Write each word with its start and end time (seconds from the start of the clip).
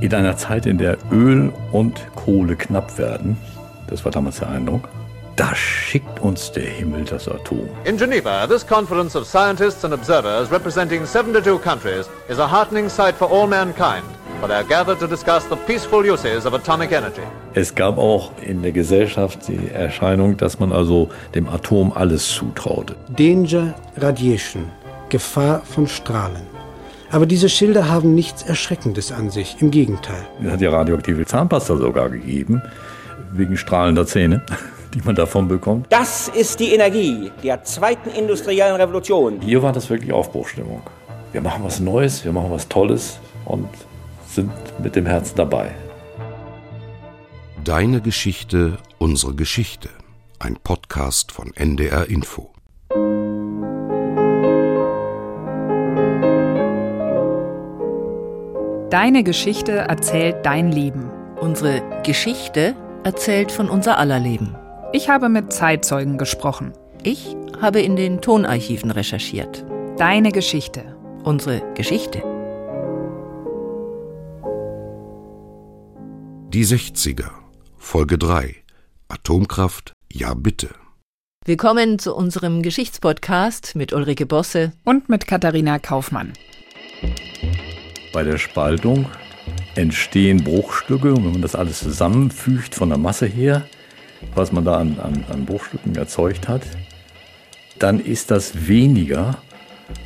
In 0.00 0.12
einer 0.12 0.36
Zeit, 0.36 0.66
in 0.66 0.78
der 0.78 0.98
Öl 1.10 1.52
und 1.72 2.00
Kohle 2.14 2.56
knapp 2.56 2.98
werden, 2.98 3.36
das 3.86 4.04
war 4.04 4.12
damals 4.12 4.40
der 4.40 4.50
Eindruck, 4.50 4.88
da 5.36 5.54
schickt 5.54 6.20
uns 6.20 6.52
der 6.52 6.64
Himmel 6.64 7.04
das 7.04 7.28
Atom. 7.28 7.68
In 7.84 7.96
Geneva, 7.96 8.46
this 8.46 8.66
conference 8.66 9.16
of 9.16 9.26
scientists 9.26 9.84
and 9.84 9.94
observers 9.94 10.50
representing 10.50 11.04
72 11.04 11.60
countries 11.60 12.08
is 12.28 12.38
a 12.38 12.46
heartening 12.46 12.88
sight 12.88 13.14
for 13.14 13.30
all 13.30 13.46
mankind, 13.46 14.04
for 14.40 14.48
they 14.48 14.56
are 14.56 14.64
gathered 14.64 14.98
to 14.98 15.06
discuss 15.06 15.44
the 15.48 15.56
peaceful 15.66 16.04
uses 16.04 16.44
of 16.46 16.54
atomic 16.54 16.92
energy. 16.92 17.22
Es 17.54 17.74
gab 17.74 17.98
auch 17.98 18.30
in 18.42 18.62
der 18.62 18.72
Gesellschaft 18.72 19.48
die 19.48 19.70
Erscheinung, 19.72 20.36
dass 20.36 20.60
man 20.60 20.72
also 20.72 21.08
dem 21.34 21.48
Atom 21.48 21.92
alles 21.92 22.28
zutraute. 22.28 22.94
Danger 23.08 23.74
Radiation, 23.96 24.70
Gefahr 25.08 25.62
von 25.64 25.86
Strahlen. 25.86 26.53
Aber 27.14 27.26
diese 27.26 27.48
Schilder 27.48 27.88
haben 27.88 28.16
nichts 28.16 28.42
Erschreckendes 28.42 29.12
an 29.12 29.30
sich, 29.30 29.58
im 29.60 29.70
Gegenteil. 29.70 30.26
Es 30.42 30.50
hat 30.50 30.60
ja 30.60 30.70
radioaktive 30.70 31.24
Zahnpasta 31.24 31.76
sogar 31.76 32.10
gegeben, 32.10 32.60
wegen 33.32 33.56
strahlender 33.56 34.04
Zähne, 34.04 34.42
die 34.94 35.00
man 35.04 35.14
davon 35.14 35.46
bekommt. 35.46 35.86
Das 35.90 36.26
ist 36.26 36.58
die 36.58 36.72
Energie 36.74 37.30
der 37.44 37.62
zweiten 37.62 38.10
industriellen 38.10 38.74
Revolution. 38.74 39.40
Hier 39.40 39.62
war 39.62 39.72
das 39.72 39.88
wirklich 39.90 40.12
Aufbruchstimmung. 40.12 40.82
Wir 41.30 41.40
machen 41.40 41.62
was 41.62 41.78
Neues, 41.78 42.24
wir 42.24 42.32
machen 42.32 42.50
was 42.50 42.66
Tolles 42.66 43.20
und 43.44 43.68
sind 44.26 44.50
mit 44.82 44.96
dem 44.96 45.06
Herzen 45.06 45.36
dabei. 45.36 45.70
Deine 47.62 48.00
Geschichte, 48.00 48.78
unsere 48.98 49.36
Geschichte. 49.36 49.88
Ein 50.40 50.56
Podcast 50.56 51.30
von 51.30 51.54
NDR 51.54 52.10
Info. 52.10 52.53
Deine 58.90 59.24
Geschichte 59.24 59.72
erzählt 59.72 60.44
dein 60.44 60.70
Leben. 60.70 61.10
Unsere 61.40 61.82
Geschichte 62.04 62.76
erzählt 63.02 63.50
von 63.50 63.70
unser 63.70 63.98
aller 63.98 64.20
Leben. 64.20 64.54
Ich 64.92 65.08
habe 65.08 65.30
mit 65.30 65.52
Zeitzeugen 65.52 66.18
gesprochen. 66.18 66.72
Ich 67.02 67.34
habe 67.60 67.80
in 67.80 67.96
den 67.96 68.20
Tonarchiven 68.20 68.90
recherchiert. 68.90 69.64
Deine 69.96 70.32
Geschichte. 70.32 70.96
Unsere 71.24 71.62
Geschichte. 71.74 72.18
Die 76.52 76.64
60er, 76.64 77.30
Folge 77.78 78.18
3. 78.18 78.54
Atomkraft, 79.08 79.92
ja 80.12 80.34
bitte. 80.34 80.68
Willkommen 81.46 81.98
zu 81.98 82.14
unserem 82.14 82.62
Geschichtspodcast 82.62 83.76
mit 83.76 83.92
Ulrike 83.92 84.26
Bosse 84.26 84.72
und 84.84 85.08
mit 85.08 85.26
Katharina 85.26 85.78
Kaufmann. 85.78 86.34
Bei 88.14 88.22
der 88.22 88.38
Spaltung 88.38 89.06
entstehen 89.74 90.44
Bruchstücke 90.44 91.12
und 91.12 91.24
wenn 91.24 91.32
man 91.32 91.42
das 91.42 91.56
alles 91.56 91.80
zusammenfügt 91.80 92.76
von 92.76 92.88
der 92.88 92.96
Masse 92.96 93.26
her, 93.26 93.66
was 94.36 94.52
man 94.52 94.64
da 94.64 94.78
an, 94.78 95.00
an, 95.00 95.24
an 95.28 95.44
Bruchstücken 95.44 95.96
erzeugt 95.96 96.46
hat, 96.46 96.62
dann 97.80 97.98
ist 97.98 98.30
das 98.30 98.68
weniger, 98.68 99.38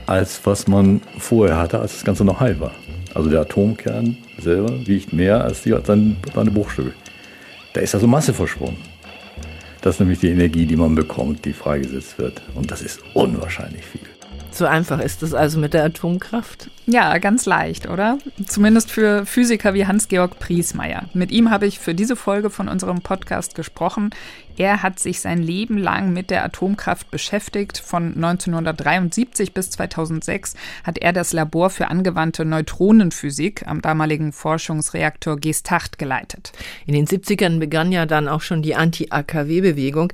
als 0.06 0.40
was 0.44 0.66
man 0.66 1.02
vorher 1.18 1.58
hatte, 1.58 1.80
als 1.80 1.92
das 1.92 2.04
Ganze 2.04 2.24
noch 2.24 2.40
heil 2.40 2.58
war. 2.60 2.72
Also 3.12 3.28
der 3.28 3.42
Atomkern 3.42 4.16
selber 4.38 4.86
wiegt 4.86 5.12
mehr 5.12 5.44
als 5.44 5.64
die, 5.64 5.76
seine, 5.84 6.16
seine 6.34 6.50
Bruchstücke. 6.50 6.94
Da 7.74 7.82
ist 7.82 7.94
also 7.94 8.06
Masse 8.06 8.32
verschwunden. 8.32 8.82
Das 9.82 9.96
ist 9.96 10.00
nämlich 10.00 10.20
die 10.20 10.30
Energie, 10.30 10.64
die 10.64 10.76
man 10.76 10.94
bekommt, 10.94 11.44
die 11.44 11.52
freigesetzt 11.52 12.16
wird. 12.18 12.40
Und 12.54 12.70
das 12.70 12.80
ist 12.80 13.00
unwahrscheinlich 13.12 13.84
viel. 13.84 14.17
So 14.58 14.66
einfach 14.66 14.98
ist 14.98 15.22
es 15.22 15.34
also 15.34 15.56
mit 15.60 15.72
der 15.72 15.84
Atomkraft? 15.84 16.68
Ja, 16.86 17.16
ganz 17.18 17.46
leicht, 17.46 17.88
oder? 17.88 18.18
Zumindest 18.44 18.90
für 18.90 19.24
Physiker 19.24 19.72
wie 19.72 19.86
Hans-Georg 19.86 20.40
Priesmeier. 20.40 21.04
Mit 21.14 21.30
ihm 21.30 21.52
habe 21.52 21.66
ich 21.66 21.78
für 21.78 21.94
diese 21.94 22.16
Folge 22.16 22.50
von 22.50 22.66
unserem 22.66 23.00
Podcast 23.00 23.54
gesprochen. 23.54 24.10
Er 24.56 24.82
hat 24.82 24.98
sich 24.98 25.20
sein 25.20 25.40
Leben 25.40 25.78
lang 25.78 26.12
mit 26.12 26.30
der 26.30 26.44
Atomkraft 26.44 27.08
beschäftigt. 27.12 27.78
Von 27.78 28.14
1973 28.16 29.54
bis 29.54 29.70
2006 29.70 30.56
hat 30.82 30.98
er 30.98 31.12
das 31.12 31.32
Labor 31.32 31.70
für 31.70 31.86
angewandte 31.86 32.44
Neutronenphysik 32.44 33.64
am 33.64 33.80
damaligen 33.80 34.32
Forschungsreaktor 34.32 35.36
Gestacht 35.36 36.00
geleitet. 36.00 36.50
In 36.84 36.94
den 36.94 37.06
70ern 37.06 37.60
begann 37.60 37.92
ja 37.92 38.06
dann 38.06 38.26
auch 38.26 38.40
schon 38.40 38.62
die 38.62 38.74
Anti-AKW-Bewegung. 38.74 40.12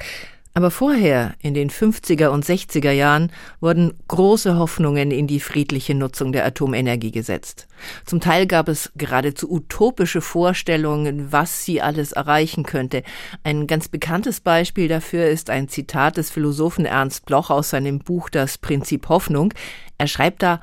Aber 0.56 0.70
vorher, 0.70 1.34
in 1.41 1.53
den 1.53 1.69
50er 1.69 2.28
und 2.28 2.44
60er 2.44 2.92
Jahren, 2.92 3.32
wurden 3.59 3.92
große 4.06 4.56
Hoffnungen 4.56 5.10
in 5.10 5.26
die 5.26 5.41
friedliche 5.41 5.97
Nutzung 5.97 6.31
der 6.31 6.47
Atomenergie 6.47 7.10
gesetzt. 7.10 7.66
Zum 8.06 8.20
Teil 8.20 8.47
gab 8.47 8.69
es 8.69 8.92
geradezu 8.94 9.50
utopische 9.50 10.20
Vorstellungen, 10.20 11.32
was 11.32 11.65
sie 11.65 11.82
alles 11.82 12.12
erreichen 12.12 12.62
könnte. 12.62 13.03
Ein 13.42 13.66
ganz 13.66 13.88
bekanntes 13.88 14.41
Beispiel 14.41 14.87
dafür 14.87 15.26
ist 15.26 15.50
ein 15.50 15.69
Zitat 15.69 16.19
des 16.19 16.31
Philosophen 16.31 16.86
Ernst 16.86 17.26
Bloch 17.26 17.50
aus 17.50 17.71
seinem 17.71 17.98
Buch 17.98 18.31
Das 18.31 18.56
Prinzip 18.56 19.09
Hoffnung. 19.09 19.53
Er 19.98 20.06
schreibt 20.06 20.44
da, 20.44 20.60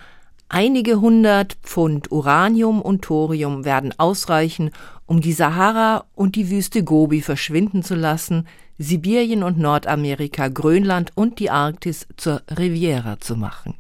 Einige 0.54 1.00
hundert 1.00 1.54
Pfund 1.64 2.12
Uranium 2.12 2.82
und 2.82 3.04
Thorium 3.04 3.64
werden 3.64 3.94
ausreichen, 3.98 4.72
um 5.06 5.22
die 5.22 5.32
Sahara 5.32 6.04
und 6.14 6.36
die 6.36 6.50
Wüste 6.50 6.84
Gobi 6.84 7.22
verschwinden 7.22 7.84
zu 7.84 7.96
lassen, 7.96 8.48
Sibirien 8.82 9.44
und 9.44 9.60
Nordamerika, 9.60 10.48
Grönland 10.48 11.12
und 11.14 11.38
die 11.38 11.52
Arktis 11.52 12.08
zur 12.18 12.42
Riviera 12.50 13.20
zu 13.20 13.36
machen. 13.36 13.76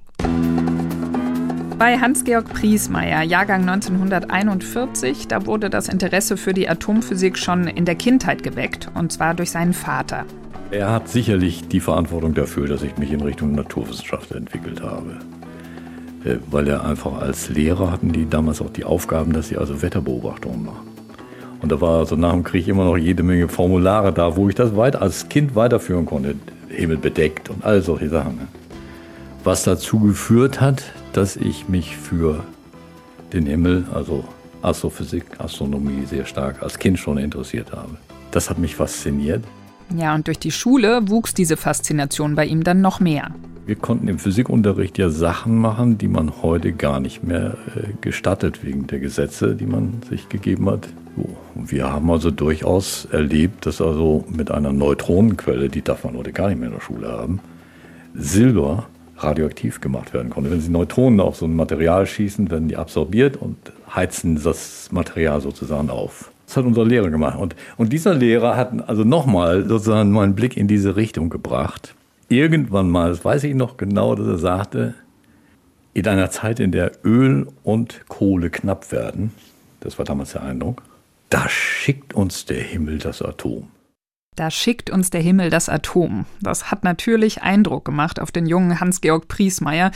Bei 1.79 1.97
Hans-Georg 1.97 2.53
Priesmeier, 2.53 3.23
Jahrgang 3.23 3.67
1941, 3.67 5.27
da 5.27 5.47
wurde 5.47 5.71
das 5.71 5.89
Interesse 5.89 6.37
für 6.37 6.53
die 6.53 6.69
Atomphysik 6.69 7.39
schon 7.39 7.65
in 7.65 7.85
der 7.85 7.95
Kindheit 7.95 8.43
geweckt, 8.43 8.91
und 8.93 9.11
zwar 9.11 9.33
durch 9.33 9.49
seinen 9.49 9.73
Vater. 9.73 10.25
Er 10.69 10.91
hat 10.91 11.09
sicherlich 11.09 11.67
die 11.67 11.79
Verantwortung 11.79 12.35
dafür, 12.35 12.67
dass 12.67 12.83
ich 12.83 12.97
mich 12.97 13.11
in 13.11 13.21
Richtung 13.21 13.53
Naturwissenschaft 13.53 14.31
entwickelt 14.31 14.83
habe. 14.83 15.17
Äh, 16.23 16.37
weil 16.51 16.67
er 16.67 16.85
einfach 16.85 17.19
als 17.19 17.49
Lehrer 17.49 17.91
hatten 17.91 18.11
die 18.11 18.29
damals 18.29 18.61
auch 18.61 18.69
die 18.69 18.85
Aufgaben, 18.85 19.33
dass 19.33 19.47
sie 19.47 19.57
also 19.57 19.81
Wetterbeobachtungen 19.81 20.63
machen. 20.63 20.90
Und 21.61 21.71
da 21.71 21.79
war 21.79 21.99
also 21.99 22.15
nach 22.15 22.33
dem 22.33 22.43
Krieg 22.43 22.67
immer 22.67 22.85
noch 22.85 22.97
jede 22.97 23.23
Menge 23.23 23.47
Formulare 23.47 24.11
da, 24.11 24.35
wo 24.35 24.49
ich 24.49 24.55
das 24.55 24.75
weit 24.75 24.95
als 24.95 25.29
Kind 25.29 25.55
weiterführen 25.55 26.05
konnte. 26.05 26.35
Himmel 26.69 26.97
bedeckt 26.97 27.49
und 27.49 27.63
all 27.63 27.81
solche 27.81 28.09
Sachen. 28.09 28.35
Ne? 28.37 28.47
Was 29.43 29.63
dazu 29.63 29.99
geführt 29.99 30.61
hat, 30.61 30.83
dass 31.13 31.35
ich 31.35 31.67
mich 31.67 31.97
für 31.97 32.43
den 33.33 33.45
Himmel, 33.45 33.85
also 33.93 34.23
Astrophysik, 34.61 35.25
Astronomie 35.39 36.05
sehr 36.05 36.25
stark 36.25 36.61
als 36.61 36.79
Kind 36.79 36.99
schon 36.99 37.17
interessiert 37.17 37.71
habe. 37.71 37.97
Das 38.31 38.49
hat 38.49 38.57
mich 38.57 38.75
fasziniert. 38.75 39.43
Ja, 39.95 40.15
und 40.15 40.27
durch 40.27 40.39
die 40.39 40.51
Schule 40.51 41.09
wuchs 41.09 41.33
diese 41.33 41.57
Faszination 41.57 42.35
bei 42.35 42.45
ihm 42.45 42.63
dann 42.63 42.81
noch 42.81 42.99
mehr. 42.99 43.31
Wir 43.65 43.75
konnten 43.75 44.07
im 44.07 44.19
Physikunterricht 44.19 44.97
ja 44.97 45.09
Sachen 45.09 45.57
machen, 45.57 45.97
die 45.97 46.07
man 46.07 46.41
heute 46.41 46.71
gar 46.71 46.99
nicht 46.99 47.23
mehr 47.23 47.57
äh, 47.75 47.93
gestattet 47.99 48.63
wegen 48.63 48.87
der 48.87 48.99
Gesetze, 48.99 49.55
die 49.55 49.65
man 49.65 50.01
sich 50.09 50.29
gegeben 50.29 50.69
hat. 50.69 50.87
Wir 51.55 51.91
haben 51.91 52.09
also 52.09 52.31
durchaus 52.31 53.05
erlebt, 53.05 53.65
dass 53.65 53.81
also 53.81 54.25
mit 54.29 54.51
einer 54.51 54.73
Neutronenquelle, 54.73 55.69
die 55.69 55.81
darf 55.81 56.03
man 56.03 56.17
heute 56.17 56.31
gar 56.31 56.49
nicht 56.49 56.59
mehr 56.59 56.69
in 56.69 56.75
der 56.75 56.81
Schule 56.81 57.09
haben, 57.09 57.39
Silber 58.13 58.87
radioaktiv 59.17 59.81
gemacht 59.81 60.13
werden 60.13 60.31
konnte. 60.31 60.49
Wenn 60.49 60.61
Sie 60.61 60.71
Neutronen 60.71 61.19
auf 61.19 61.35
so 61.35 61.45
ein 61.45 61.55
Material 61.55 62.07
schießen, 62.07 62.49
werden 62.49 62.67
die 62.67 62.77
absorbiert 62.77 63.37
und 63.37 63.57
heizen 63.93 64.41
das 64.41 64.89
Material 64.91 65.41
sozusagen 65.41 65.89
auf. 65.89 66.31
Das 66.47 66.57
hat 66.57 66.65
unser 66.65 66.85
Lehrer 66.85 67.09
gemacht. 67.09 67.37
Und, 67.37 67.55
und 67.77 67.93
dieser 67.93 68.13
Lehrer 68.13 68.57
hat 68.57 68.89
also 68.89 69.03
nochmal 69.03 69.67
sozusagen 69.67 70.11
meinen 70.11 70.35
Blick 70.35 70.57
in 70.57 70.67
diese 70.67 70.95
Richtung 70.95 71.29
gebracht 71.29 71.93
irgendwann 72.31 72.89
mal, 72.89 73.09
das 73.09 73.23
weiß 73.23 73.43
ich 73.43 73.55
noch 73.55 73.77
genau, 73.77 74.15
dass 74.15 74.27
er 74.27 74.37
sagte, 74.37 74.93
in 75.93 76.07
einer 76.07 76.31
Zeit, 76.31 76.59
in 76.59 76.71
der 76.71 76.93
Öl 77.03 77.47
und 77.63 78.07
Kohle 78.07 78.49
knapp 78.49 78.91
werden, 78.91 79.33
das 79.81 79.97
war 79.97 80.05
damals 80.05 80.31
der 80.31 80.43
Eindruck, 80.43 80.81
da 81.31 81.47
schickt 81.47 82.13
uns 82.13 82.45
der 82.45 82.61
Himmel 82.61 82.99
das 82.99 83.21
Atom. 83.21 83.69
Da 84.35 84.51
schickt 84.51 84.89
uns 84.89 85.11
der 85.11 85.21
Himmel 85.21 85.49
das 85.49 85.69
Atom. 85.69 86.25
Das 86.41 86.71
hat 86.71 86.83
natürlich 86.83 87.41
Eindruck 87.41 87.85
gemacht 87.85 88.19
auf 88.19 88.31
den 88.31 88.45
jungen 88.45 88.79
Hans-Georg 88.79 89.27
Priesmeier. 89.29 89.91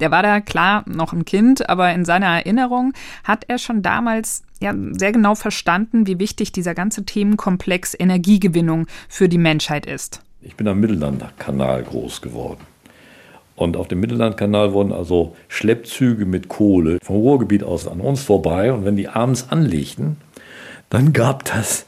Der 0.00 0.10
war 0.10 0.22
da 0.22 0.40
klar 0.40 0.84
noch 0.88 1.12
ein 1.12 1.24
Kind, 1.24 1.68
aber 1.68 1.92
in 1.92 2.04
seiner 2.04 2.26
Erinnerung 2.26 2.92
hat 3.22 3.44
er 3.46 3.58
schon 3.58 3.82
damals 3.82 4.42
ja, 4.60 4.74
sehr 4.92 5.12
genau 5.12 5.36
verstanden, 5.36 6.08
wie 6.08 6.18
wichtig 6.18 6.50
dieser 6.52 6.74
ganze 6.74 7.04
Themenkomplex 7.04 7.94
Energiegewinnung 7.98 8.86
für 9.08 9.28
die 9.28 9.38
Menschheit 9.38 9.86
ist. 9.86 10.20
Ich 10.42 10.56
bin 10.56 10.66
am 10.66 10.80
Mittellandkanal 10.80 11.84
groß 11.84 12.20
geworden. 12.20 12.66
Und 13.54 13.76
auf 13.76 13.88
dem 13.88 14.00
Mittellandkanal 14.00 14.72
wurden 14.72 14.92
also 14.92 15.36
Schleppzüge 15.48 16.24
mit 16.24 16.48
Kohle 16.48 16.98
vom 17.02 17.16
Ruhrgebiet 17.16 17.62
aus 17.62 17.86
an 17.86 18.00
uns 18.00 18.22
vorbei. 18.22 18.72
Und 18.72 18.86
wenn 18.86 18.96
die 18.96 19.08
abends 19.08 19.50
anlegten, 19.50 20.16
dann 20.90 21.12
gab 21.12 21.44
das 21.44 21.86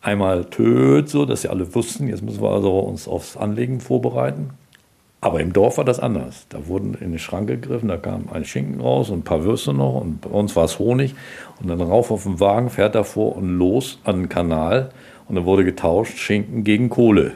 einmal 0.00 0.46
Töt, 0.46 1.08
so 1.08 1.24
dass 1.24 1.42
sie 1.42 1.48
alle 1.48 1.74
wussten, 1.74 2.08
jetzt 2.08 2.22
müssen 2.22 2.42
wir 2.42 2.50
also 2.50 2.78
uns 2.80 3.06
aufs 3.06 3.36
Anlegen 3.36 3.80
vorbereiten. 3.80 4.50
Aber 5.20 5.40
im 5.40 5.52
Dorf 5.52 5.78
war 5.78 5.84
das 5.84 6.00
anders. 6.00 6.46
Da 6.48 6.66
wurden 6.66 6.94
in 6.94 7.10
den 7.10 7.18
Schrank 7.20 7.46
gegriffen, 7.46 7.88
da 7.88 7.96
kam 7.96 8.28
ein 8.32 8.44
Schinken 8.44 8.80
raus 8.80 9.08
und 9.08 9.20
ein 9.20 9.24
paar 9.24 9.44
Würste 9.44 9.72
noch 9.72 10.00
und 10.00 10.20
bei 10.20 10.30
uns 10.30 10.56
war 10.56 10.64
es 10.64 10.80
Honig. 10.80 11.14
Und 11.60 11.68
dann 11.68 11.80
rauf 11.80 12.10
auf 12.10 12.24
den 12.24 12.40
Wagen, 12.40 12.70
fährt 12.70 12.96
davor 12.96 13.36
und 13.36 13.56
los 13.56 14.00
an 14.02 14.22
den 14.22 14.28
Kanal. 14.28 14.90
Und 15.28 15.36
dann 15.36 15.44
wurde 15.44 15.64
getauscht 15.64 16.18
Schinken 16.18 16.64
gegen 16.64 16.88
Kohle. 16.90 17.32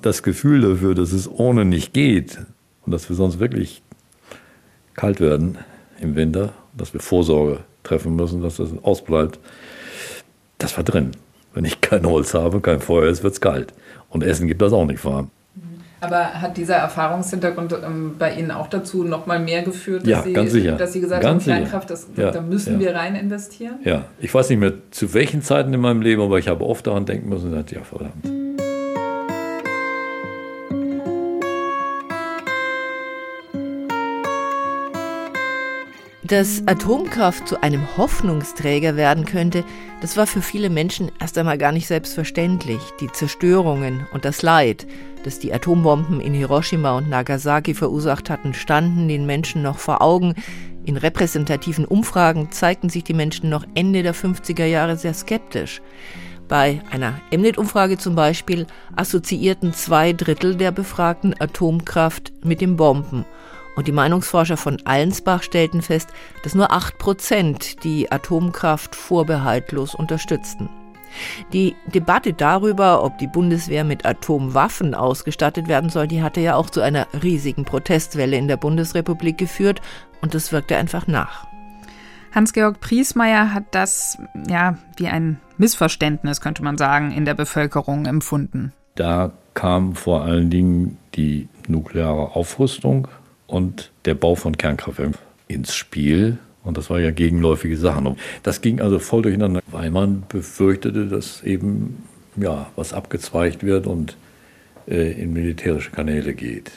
Das 0.00 0.22
Gefühl 0.22 0.62
dafür, 0.62 0.94
dass 0.94 1.12
es 1.12 1.30
ohne 1.30 1.66
nicht 1.66 1.92
geht 1.92 2.38
und 2.86 2.92
dass 2.92 3.10
wir 3.10 3.16
sonst 3.16 3.40
wirklich 3.40 3.82
kalt 4.94 5.20
werden 5.20 5.58
im 6.00 6.16
Winter, 6.16 6.54
dass 6.74 6.94
wir 6.94 7.00
Vorsorge 7.00 7.60
treffen 7.82 8.16
müssen, 8.16 8.40
dass 8.40 8.56
das 8.56 8.70
ausbleibt, 8.82 9.38
das 10.58 10.76
war 10.76 10.84
drin. 10.84 11.12
Wenn 11.54 11.64
ich 11.64 11.80
kein 11.80 12.04
Holz 12.04 12.34
habe, 12.34 12.60
kein 12.60 12.80
Feuer 12.80 13.08
ist, 13.08 13.22
wird 13.22 13.32
es 13.32 13.40
kalt. 13.40 13.72
Und 14.10 14.22
Essen 14.22 14.46
gibt 14.46 14.60
das 14.60 14.72
auch 14.72 14.84
nicht 14.84 15.04
warm. 15.04 15.30
Aber 16.00 16.40
hat 16.40 16.56
dieser 16.56 16.76
Erfahrungshintergrund 16.76 17.74
ähm, 17.84 18.14
bei 18.18 18.32
Ihnen 18.34 18.52
auch 18.52 18.68
dazu 18.68 19.02
nochmal 19.02 19.40
mehr 19.40 19.62
geführt, 19.62 20.02
dass, 20.02 20.08
ja, 20.08 20.22
Sie, 20.22 20.32
ganz 20.32 20.52
sicher. 20.52 20.76
dass 20.76 20.92
Sie 20.92 21.00
gesagt 21.00 21.22
ganz 21.22 21.42
haben, 21.44 21.54
Kernkraft, 21.54 21.90
das, 21.90 22.06
ja, 22.16 22.30
da 22.30 22.40
müssen 22.40 22.74
ja. 22.74 22.86
wir 22.86 22.94
rein 22.94 23.16
investieren? 23.16 23.78
Ja, 23.82 24.04
ich 24.20 24.32
weiß 24.32 24.48
nicht 24.50 24.60
mehr 24.60 24.74
zu 24.92 25.12
welchen 25.14 25.42
Zeiten 25.42 25.74
in 25.74 25.80
meinem 25.80 26.02
Leben, 26.02 26.22
aber 26.22 26.38
ich 26.38 26.46
habe 26.46 26.64
oft 26.64 26.86
daran 26.86 27.04
denken 27.04 27.28
müssen 27.28 27.46
und 27.46 27.50
gesagt, 27.50 27.72
ja, 27.72 27.80
verdammt. 27.82 28.24
Dass 36.22 36.62
Atomkraft 36.66 37.48
zu 37.48 37.62
einem 37.62 37.96
Hoffnungsträger 37.96 38.96
werden 38.96 39.24
könnte, 39.24 39.64
das 40.00 40.16
war 40.16 40.26
für 40.26 40.42
viele 40.42 40.70
Menschen 40.70 41.10
erst 41.20 41.36
einmal 41.38 41.58
gar 41.58 41.72
nicht 41.72 41.86
selbstverständlich. 41.86 42.80
Die 43.00 43.10
Zerstörungen 43.10 44.06
und 44.12 44.24
das 44.24 44.42
Leid, 44.42 44.86
das 45.24 45.40
die 45.40 45.52
Atombomben 45.52 46.20
in 46.20 46.34
Hiroshima 46.34 46.96
und 46.96 47.08
Nagasaki 47.08 47.74
verursacht 47.74 48.30
hatten, 48.30 48.54
standen 48.54 49.08
den 49.08 49.26
Menschen 49.26 49.62
noch 49.62 49.78
vor 49.78 50.00
Augen. 50.00 50.34
In 50.84 50.96
repräsentativen 50.96 51.84
Umfragen 51.84 52.50
zeigten 52.52 52.88
sich 52.88 53.04
die 53.04 53.14
Menschen 53.14 53.50
noch 53.50 53.64
Ende 53.74 54.02
der 54.02 54.14
50er 54.14 54.64
Jahre 54.64 54.96
sehr 54.96 55.14
skeptisch. 55.14 55.82
Bei 56.46 56.80
einer 56.90 57.20
Mnet-Umfrage 57.30 57.98
zum 57.98 58.14
Beispiel 58.14 58.66
assoziierten 58.96 59.74
zwei 59.74 60.14
Drittel 60.14 60.56
der 60.56 60.70
Befragten 60.70 61.34
Atomkraft 61.38 62.32
mit 62.42 62.62
den 62.62 62.76
Bomben. 62.76 63.26
Und 63.78 63.86
die 63.86 63.92
Meinungsforscher 63.92 64.56
von 64.56 64.78
Allensbach 64.86 65.44
stellten 65.44 65.82
fest, 65.82 66.08
dass 66.42 66.56
nur 66.56 66.72
8 66.72 66.98
Prozent 66.98 67.84
die 67.84 68.10
Atomkraft 68.10 68.96
vorbehaltlos 68.96 69.94
unterstützten. 69.94 70.68
Die 71.52 71.76
Debatte 71.86 72.32
darüber, 72.32 73.04
ob 73.04 73.18
die 73.18 73.28
Bundeswehr 73.28 73.84
mit 73.84 74.04
Atomwaffen 74.04 74.96
ausgestattet 74.96 75.68
werden 75.68 75.90
soll, 75.90 76.08
die 76.08 76.24
hatte 76.24 76.40
ja 76.40 76.56
auch 76.56 76.70
zu 76.70 76.80
einer 76.80 77.06
riesigen 77.22 77.64
Protestwelle 77.64 78.36
in 78.36 78.48
der 78.48 78.56
Bundesrepublik 78.56 79.38
geführt 79.38 79.80
und 80.22 80.34
das 80.34 80.50
wirkte 80.50 80.76
einfach 80.76 81.06
nach. 81.06 81.46
Hans-Georg 82.34 82.80
Priesmeier 82.80 83.54
hat 83.54 83.76
das 83.76 84.18
ja 84.48 84.76
wie 84.96 85.06
ein 85.06 85.38
Missverständnis, 85.56 86.40
könnte 86.40 86.64
man 86.64 86.78
sagen, 86.78 87.12
in 87.12 87.24
der 87.24 87.34
Bevölkerung 87.34 88.06
empfunden. 88.06 88.72
Da 88.96 89.30
kam 89.54 89.94
vor 89.94 90.22
allen 90.22 90.50
Dingen 90.50 90.98
die 91.14 91.48
nukleare 91.68 92.34
Aufrüstung 92.34 93.06
und 93.48 93.90
der 94.04 94.14
Bau 94.14 94.36
von 94.36 94.56
Kernkraftwerken 94.56 95.16
ins 95.48 95.74
Spiel. 95.74 96.38
Und 96.62 96.76
das 96.76 96.90
war 96.90 97.00
ja 97.00 97.10
gegenläufige 97.10 97.76
Sachen. 97.76 98.16
Das 98.44 98.60
ging 98.60 98.80
also 98.80 99.00
voll 99.00 99.22
durcheinander, 99.22 99.60
weil 99.72 99.90
man 99.90 100.22
befürchtete, 100.28 101.06
dass 101.06 101.42
eben 101.42 102.04
ja, 102.36 102.70
was 102.76 102.92
abgezweigt 102.92 103.64
wird 103.64 103.86
und 103.88 104.16
äh, 104.86 105.12
in 105.20 105.32
militärische 105.32 105.90
Kanäle 105.90 106.34
geht. 106.34 106.70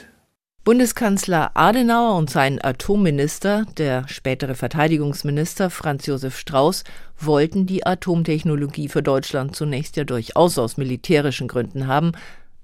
Bundeskanzler 0.64 1.50
Adenauer 1.54 2.16
und 2.16 2.30
sein 2.30 2.62
Atomminister, 2.62 3.66
der 3.78 4.06
spätere 4.06 4.54
Verteidigungsminister 4.54 5.70
Franz 5.70 6.06
Josef 6.06 6.38
Strauß, 6.38 6.84
wollten 7.18 7.66
die 7.66 7.84
Atomtechnologie 7.84 8.88
für 8.88 9.02
Deutschland 9.02 9.56
zunächst 9.56 9.96
ja 9.96 10.04
durchaus 10.04 10.58
aus 10.58 10.76
militärischen 10.76 11.48
Gründen 11.48 11.88
haben, 11.88 12.12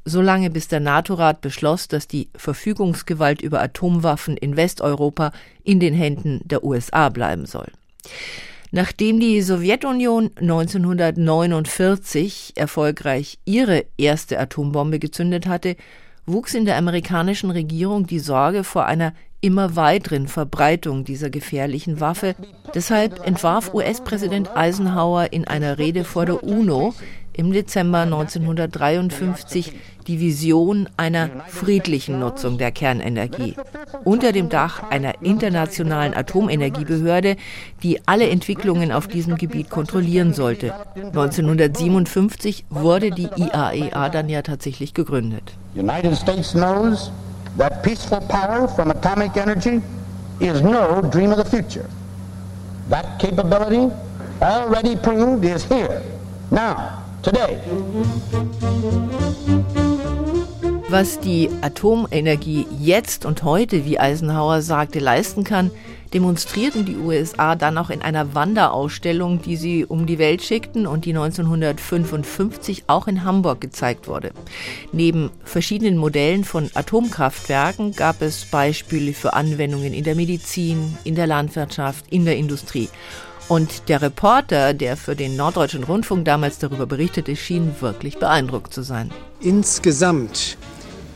solange 0.08 0.50
bis 0.50 0.68
der 0.68 0.80
NATO-Rat 0.80 1.40
beschloss, 1.40 1.88
dass 1.88 2.08
die 2.08 2.28
Verfügungsgewalt 2.36 3.40
über 3.42 3.62
Atomwaffen 3.62 4.36
in 4.36 4.56
Westeuropa 4.56 5.32
in 5.64 5.80
den 5.80 5.94
Händen 5.94 6.40
der 6.44 6.62
USA 6.64 7.08
bleiben 7.08 7.46
soll. 7.46 7.68
Nachdem 8.70 9.18
die 9.18 9.40
Sowjetunion 9.40 10.30
1949 10.36 12.52
erfolgreich 12.56 13.38
ihre 13.46 13.86
erste 13.96 14.38
Atombombe 14.38 14.98
gezündet 14.98 15.46
hatte, 15.46 15.74
wuchs 16.26 16.52
in 16.54 16.66
der 16.66 16.76
amerikanischen 16.76 17.50
Regierung 17.50 18.06
die 18.06 18.18
Sorge 18.18 18.64
vor 18.64 18.84
einer 18.84 19.14
immer 19.40 19.76
weiteren 19.76 20.28
Verbreitung 20.28 21.04
dieser 21.04 21.30
gefährlichen 21.30 22.00
Waffe. 22.00 22.34
Deshalb 22.74 23.26
entwarf 23.26 23.72
US-Präsident 23.72 24.54
Eisenhower 24.54 25.32
in 25.32 25.46
einer 25.46 25.78
Rede 25.78 26.04
vor 26.04 26.26
der 26.26 26.42
UNO 26.42 26.94
im 27.38 27.52
Dezember 27.52 28.00
1953 28.00 29.72
die 30.08 30.18
Vision 30.18 30.88
einer 30.96 31.30
friedlichen 31.46 32.18
Nutzung 32.18 32.58
der 32.58 32.72
Kernenergie 32.72 33.54
unter 34.04 34.32
dem 34.32 34.48
Dach 34.48 34.90
einer 34.90 35.22
internationalen 35.22 36.14
Atomenergiebehörde, 36.14 37.36
die 37.84 38.00
alle 38.06 38.28
Entwicklungen 38.28 38.90
auf 38.90 39.06
diesem 39.06 39.36
Gebiet 39.36 39.70
kontrollieren 39.70 40.34
sollte. 40.34 40.74
1957 40.96 42.64
wurde 42.70 43.12
die 43.12 43.28
IAEA 43.36 44.08
dann 44.08 44.28
ja 44.28 44.42
tatsächlich 44.42 44.92
gegründet. 44.92 45.54
United 45.76 46.16
States 46.16 46.52
knows 46.52 47.12
that 47.56 47.84
peaceful 47.84 48.20
power 48.22 48.66
from 48.68 48.90
atomic 48.90 49.36
energy 49.36 49.80
is 50.40 50.60
no 50.60 51.02
dream 51.02 51.30
of 51.30 51.38
the 51.38 51.44
future. 51.56 51.84
That 52.90 53.20
capability 53.20 53.92
already 54.40 54.96
proved 54.96 55.44
is 55.44 55.64
here 55.68 56.02
now 56.50 56.97
today. 57.22 57.58
Was 60.90 61.20
die 61.20 61.50
Atomenergie 61.60 62.66
jetzt 62.80 63.26
und 63.26 63.42
heute, 63.42 63.84
wie 63.84 63.98
Eisenhower 63.98 64.62
sagte, 64.62 65.00
leisten 65.00 65.44
kann, 65.44 65.70
demonstrierten 66.14 66.86
die 66.86 66.96
USA 66.96 67.56
dann 67.56 67.76
auch 67.76 67.90
in 67.90 68.00
einer 68.00 68.34
Wanderausstellung, 68.34 69.42
die 69.42 69.56
sie 69.56 69.84
um 69.84 70.06
die 70.06 70.18
Welt 70.18 70.42
schickten 70.42 70.86
und 70.86 71.04
die 71.04 71.10
1955 71.10 72.84
auch 72.86 73.06
in 73.06 73.24
Hamburg 73.24 73.60
gezeigt 73.60 74.08
wurde. 74.08 74.30
Neben 74.90 75.30
verschiedenen 75.44 75.98
Modellen 75.98 76.44
von 76.44 76.70
Atomkraftwerken 76.72 77.94
gab 77.94 78.22
es 78.22 78.46
Beispiele 78.46 79.12
für 79.12 79.34
Anwendungen 79.34 79.92
in 79.92 80.04
der 80.04 80.14
Medizin, 80.14 80.96
in 81.04 81.14
der 81.14 81.26
Landwirtschaft, 81.26 82.06
in 82.10 82.24
der 82.24 82.38
Industrie. 82.38 82.88
Und 83.48 83.88
der 83.88 84.02
Reporter, 84.02 84.74
der 84.74 84.98
für 84.98 85.16
den 85.16 85.34
Norddeutschen 85.34 85.82
Rundfunk 85.84 86.26
damals 86.26 86.58
darüber 86.58 86.84
berichtete, 86.84 87.34
schien 87.34 87.74
wirklich 87.80 88.18
beeindruckt 88.18 88.74
zu 88.74 88.82
sein. 88.82 89.10
Insgesamt, 89.40 90.58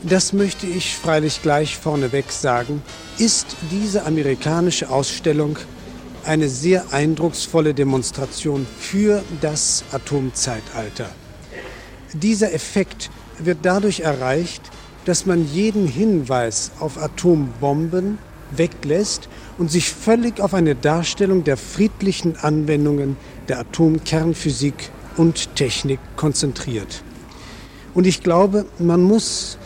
das 0.02 0.32
möchte 0.32 0.66
ich 0.66 0.96
freilich 0.96 1.42
gleich 1.42 1.76
vorneweg 1.76 2.32
sagen, 2.32 2.82
ist 3.18 3.56
diese 3.70 4.06
amerikanische 4.06 4.88
Ausstellung 4.88 5.58
eine 6.24 6.48
sehr 6.48 6.92
eindrucksvolle 6.92 7.74
Demonstration 7.74 8.66
für 8.78 9.22
das 9.42 9.84
Atomzeitalter. 9.92 11.10
Dieser 12.14 12.54
Effekt 12.54 13.10
wird 13.38 13.58
dadurch 13.62 14.00
erreicht, 14.00 14.62
dass 15.04 15.26
man 15.26 15.46
jeden 15.52 15.86
Hinweis 15.86 16.70
auf 16.78 16.96
Atombomben 16.96 18.18
weglässt 18.56 19.28
und 19.58 19.70
sich 19.70 19.90
völlig 19.90 20.40
auf 20.40 20.54
eine 20.54 20.74
Darstellung 20.74 21.44
der 21.44 21.56
friedlichen 21.56 22.36
Anwendungen 22.36 23.16
der 23.48 23.60
Atomkernphysik 23.60 24.90
und 25.16 25.54
Technik 25.56 26.00
konzentriert. 26.16 27.02
Und 27.94 28.06
ich 28.06 28.22
glaube, 28.22 28.64
man 28.78 29.02
muss, 29.02 29.58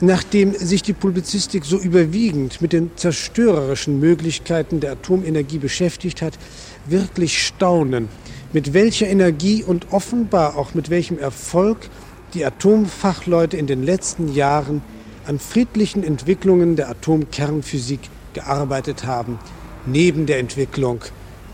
nachdem 0.00 0.54
sich 0.54 0.82
die 0.82 0.92
Publizistik 0.92 1.64
so 1.64 1.78
überwiegend 1.78 2.60
mit 2.60 2.72
den 2.72 2.90
zerstörerischen 2.96 3.98
Möglichkeiten 3.98 4.80
der 4.80 4.92
Atomenergie 4.92 5.58
beschäftigt 5.58 6.22
hat, 6.22 6.38
wirklich 6.86 7.44
staunen, 7.44 8.08
mit 8.52 8.72
welcher 8.72 9.08
Energie 9.08 9.64
und 9.64 9.92
offenbar 9.92 10.56
auch 10.56 10.74
mit 10.74 10.90
welchem 10.90 11.18
Erfolg 11.18 11.90
die 12.34 12.44
Atomfachleute 12.44 13.56
in 13.56 13.66
den 13.66 13.82
letzten 13.82 14.32
Jahren 14.32 14.82
an 15.26 15.38
friedlichen 15.38 16.04
Entwicklungen 16.04 16.76
der 16.76 16.90
Atomkernphysik 16.90 18.00
gearbeitet 18.34 19.06
haben, 19.06 19.38
neben 19.86 20.26
der 20.26 20.38
Entwicklung 20.38 21.00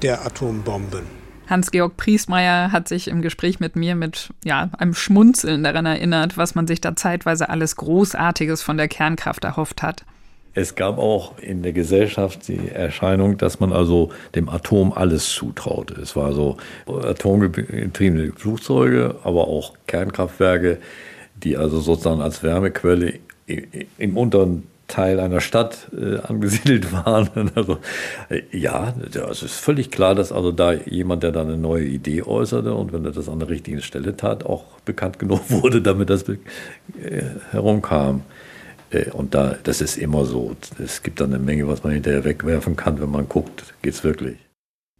der 0.03 0.25
Atombomben. 0.27 1.21
Hans-Georg 1.51 1.97
Priesmeier 1.97 2.71
hat 2.71 2.87
sich 2.87 3.09
im 3.09 3.23
Gespräch 3.23 3.59
mit 3.59 3.75
mir 3.75 3.97
mit 3.97 4.31
ja, 4.45 4.71
einem 4.79 4.95
Schmunzeln 4.95 5.65
daran 5.65 5.85
erinnert, 5.85 6.37
was 6.37 6.55
man 6.55 6.69
sich 6.69 6.81
da 6.81 6.95
zeitweise 6.95 7.49
alles 7.49 7.75
Großartiges 7.75 8.63
von 8.63 8.77
der 8.77 8.87
Kernkraft 8.87 9.45
erhofft 9.45 9.83
hat. 9.83 10.05
Es 10.55 10.75
gab 10.75 10.99
auch 10.99 11.39
in 11.39 11.63
der 11.63 11.73
Gesellschaft 11.73 12.49
die 12.49 12.69
Erscheinung, 12.69 13.37
dass 13.37 13.61
man 13.61 13.73
also 13.73 14.11
dem 14.35 14.49
Atom 14.49 14.93
alles 14.93 15.29
zutraute. 15.31 15.95
Es 16.01 16.17
war 16.17 16.33
so 16.33 16.57
atomgetriebene 16.87 18.33
Flugzeuge, 18.33 19.17
aber 19.23 19.47
auch 19.47 19.75
Kernkraftwerke, 19.87 20.79
die 21.37 21.57
also 21.57 21.81
sozusagen 21.81 22.21
als 22.21 22.43
Wärmequelle 22.43 23.15
im 23.99 24.17
unteren 24.17 24.67
Teil 24.91 25.21
einer 25.21 25.41
Stadt 25.41 25.89
äh, 25.97 26.19
angesiedelt 26.19 26.93
waren. 27.07 27.51
also, 27.55 27.79
äh, 28.29 28.43
ja, 28.53 28.93
es 29.31 29.43
ist 29.43 29.55
völlig 29.55 29.91
klar, 29.91 30.15
dass 30.15 30.33
also 30.33 30.53
da 30.53 30.73
jemand, 30.73 31.23
der 31.23 31.33
da 31.33 31.43
eine 31.43 31.57
neue 31.57 31.85
Idee 31.85 32.23
äußerte 32.23 32.75
und 32.75 32.93
wenn 32.93 33.05
er 33.05 33.13
das 33.13 33.29
an 33.29 33.39
der 33.39 33.49
richtigen 33.49 33.81
Stelle 33.81 34.17
tat, 34.17 34.45
auch 34.45 34.65
bekannt 34.85 35.19
genug 35.19 35.41
wurde, 35.51 35.81
damit 35.81 36.11
das 36.11 36.29
äh, 36.29 36.39
herumkam. 37.51 38.23
Äh, 38.91 39.11
und 39.11 39.35
da, 39.35 39.57
das 39.63 39.81
ist 39.81 39.97
immer 39.97 40.25
so. 40.25 40.57
Es 40.83 41.03
gibt 41.03 41.21
dann 41.21 41.33
eine 41.33 41.43
Menge, 41.43 41.69
was 41.69 41.85
man 41.85 41.93
hinterher 41.93 42.25
wegwerfen 42.25 42.77
kann, 42.77 43.01
wenn 43.01 43.11
man 43.11 43.29
guckt, 43.29 43.75
geht's 43.83 44.05
wirklich. 44.05 44.37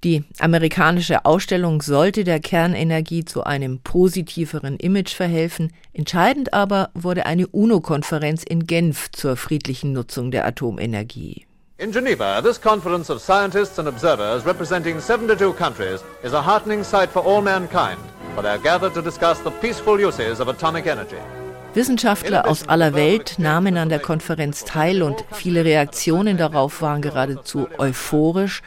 Die 0.03 0.25
amerikanische 0.39 1.27
Ausstellung 1.27 1.83
sollte 1.83 2.25
der 2.25 2.41
Kernenergie 2.41 3.27
zu 3.27 3.45
einem 3.45 3.81
positiveren 3.81 4.79
Image 4.79 5.15
verhelfen. 5.15 5.73
Entscheidend 5.93 6.55
aber 6.55 6.89
wurde 6.95 7.27
eine 7.27 7.47
UNO-Konferenz 7.47 8.43
in 8.43 8.67
Genf 8.67 9.11
zur 9.13 9.37
friedlichen 9.37 9.93
Nutzung 9.93 10.31
der 10.31 10.47
Atomenergie. 10.47 11.45
In 11.77 11.93
Geneva, 11.93 12.41
this 12.41 12.59
conference 12.59 13.11
of 13.11 13.21
scientists 13.21 13.79
and 13.79 13.89
observers 13.89 14.45
representing 14.47 15.01
72 15.01 15.55
countries 15.55 16.03
is 16.23 16.33
a 16.33 16.43
heartening 16.43 16.83
sight 16.83 17.11
for 17.11 17.23
all 17.25 17.43
mankind, 17.43 17.99
for 18.35 18.43
they 18.43 18.51
are 18.51 18.59
gathered 18.59 18.95
to 18.95 19.03
discuss 19.03 19.41
the 19.43 19.51
peaceful 19.63 19.99
uses 19.99 20.41
of 20.41 20.49
atomic 20.49 20.87
energy. 20.87 21.40
Wissenschaftler 21.75 22.49
aus 22.49 22.69
aller 22.69 22.95
Welt 22.95 23.39
nahmen 23.39 23.77
an 23.77 23.89
der 23.89 24.01
Konferenz 24.01 24.65
teil 24.65 25.03
und 25.03 25.25
viele 25.31 25.65
Reaktionen 25.65 26.37
darauf 26.37 26.83
waren 26.83 27.01
geradezu 27.01 27.69
euphorisch, 27.79 28.63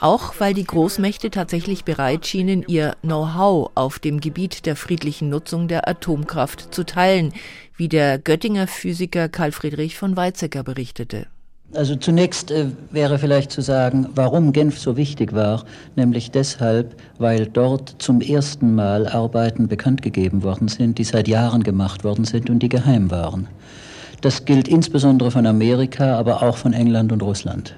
auch 0.00 0.34
weil 0.38 0.52
die 0.52 0.64
Großmächte 0.64 1.30
tatsächlich 1.30 1.84
bereit 1.84 2.26
schienen, 2.26 2.64
ihr 2.66 2.96
Know-how 3.02 3.70
auf 3.76 4.00
dem 4.00 4.20
Gebiet 4.20 4.66
der 4.66 4.74
friedlichen 4.74 5.28
Nutzung 5.28 5.68
der 5.68 5.86
Atomkraft 5.88 6.74
zu 6.74 6.84
teilen, 6.84 7.32
wie 7.76 7.88
der 7.88 8.18
Göttinger 8.18 8.66
Physiker 8.66 9.28
Karl 9.28 9.52
Friedrich 9.52 9.96
von 9.96 10.16
Weizsäcker 10.16 10.64
berichtete. 10.64 11.28
Also 11.72 11.94
zunächst 11.94 12.50
äh, 12.50 12.66
wäre 12.90 13.18
vielleicht 13.18 13.52
zu 13.52 13.60
sagen, 13.60 14.08
warum 14.16 14.52
Genf 14.52 14.78
so 14.78 14.96
wichtig 14.96 15.32
war, 15.32 15.64
nämlich 15.94 16.32
deshalb, 16.32 16.96
weil 17.18 17.46
dort 17.46 17.94
zum 17.98 18.20
ersten 18.20 18.74
Mal 18.74 19.06
Arbeiten 19.06 19.68
bekannt 19.68 20.02
gegeben 20.02 20.42
worden 20.42 20.66
sind, 20.66 20.98
die 20.98 21.04
seit 21.04 21.28
Jahren 21.28 21.62
gemacht 21.62 22.02
worden 22.02 22.24
sind 22.24 22.50
und 22.50 22.58
die 22.60 22.68
geheim 22.68 23.12
waren. 23.12 23.46
Das 24.20 24.44
gilt 24.44 24.66
insbesondere 24.66 25.30
von 25.30 25.46
Amerika, 25.46 26.18
aber 26.18 26.42
auch 26.42 26.56
von 26.56 26.72
England 26.72 27.12
und 27.12 27.22
Russland. 27.22 27.76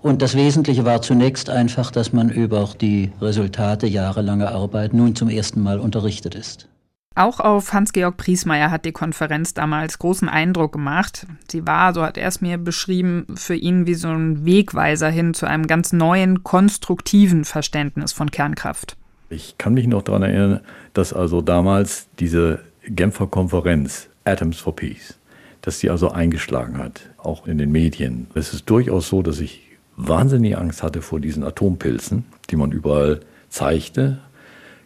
Und 0.00 0.22
das 0.22 0.34
Wesentliche 0.34 0.86
war 0.86 1.02
zunächst 1.02 1.50
einfach, 1.50 1.90
dass 1.90 2.14
man 2.14 2.30
über 2.30 2.70
die 2.80 3.12
Resultate 3.20 3.86
jahrelanger 3.86 4.50
Arbeit 4.50 4.94
nun 4.94 5.14
zum 5.14 5.28
ersten 5.28 5.62
Mal 5.62 5.78
unterrichtet 5.78 6.34
ist. 6.34 6.69
Auch 7.16 7.40
auf 7.40 7.72
Hans-Georg 7.72 8.16
Priesmeier 8.16 8.70
hat 8.70 8.84
die 8.84 8.92
Konferenz 8.92 9.52
damals 9.52 9.98
großen 9.98 10.28
Eindruck 10.28 10.72
gemacht. 10.72 11.26
Sie 11.50 11.66
war, 11.66 11.92
so 11.92 12.04
hat 12.04 12.16
er 12.16 12.28
es 12.28 12.40
mir 12.40 12.56
beschrieben, 12.56 13.26
für 13.34 13.56
ihn 13.56 13.84
wie 13.86 13.94
so 13.94 14.08
ein 14.08 14.44
Wegweiser 14.44 15.10
hin 15.10 15.34
zu 15.34 15.46
einem 15.46 15.66
ganz 15.66 15.92
neuen, 15.92 16.44
konstruktiven 16.44 17.44
Verständnis 17.44 18.12
von 18.12 18.30
Kernkraft. 18.30 18.96
Ich 19.28 19.58
kann 19.58 19.74
mich 19.74 19.88
noch 19.88 20.02
daran 20.02 20.22
erinnern, 20.22 20.60
dass 20.94 21.12
also 21.12 21.42
damals 21.42 22.06
diese 22.20 22.60
Genfer 22.86 23.26
Konferenz 23.26 24.08
Atoms 24.24 24.58
for 24.58 24.76
Peace, 24.76 25.18
dass 25.62 25.80
die 25.80 25.90
also 25.90 26.12
eingeschlagen 26.12 26.78
hat, 26.78 27.10
auch 27.18 27.48
in 27.48 27.58
den 27.58 27.72
Medien. 27.72 28.28
Es 28.34 28.54
ist 28.54 28.70
durchaus 28.70 29.08
so, 29.08 29.22
dass 29.22 29.40
ich 29.40 29.62
wahnsinnig 29.96 30.56
Angst 30.56 30.84
hatte 30.84 31.02
vor 31.02 31.18
diesen 31.18 31.42
Atompilzen, 31.42 32.24
die 32.50 32.56
man 32.56 32.70
überall 32.70 33.20
zeigte. 33.48 34.18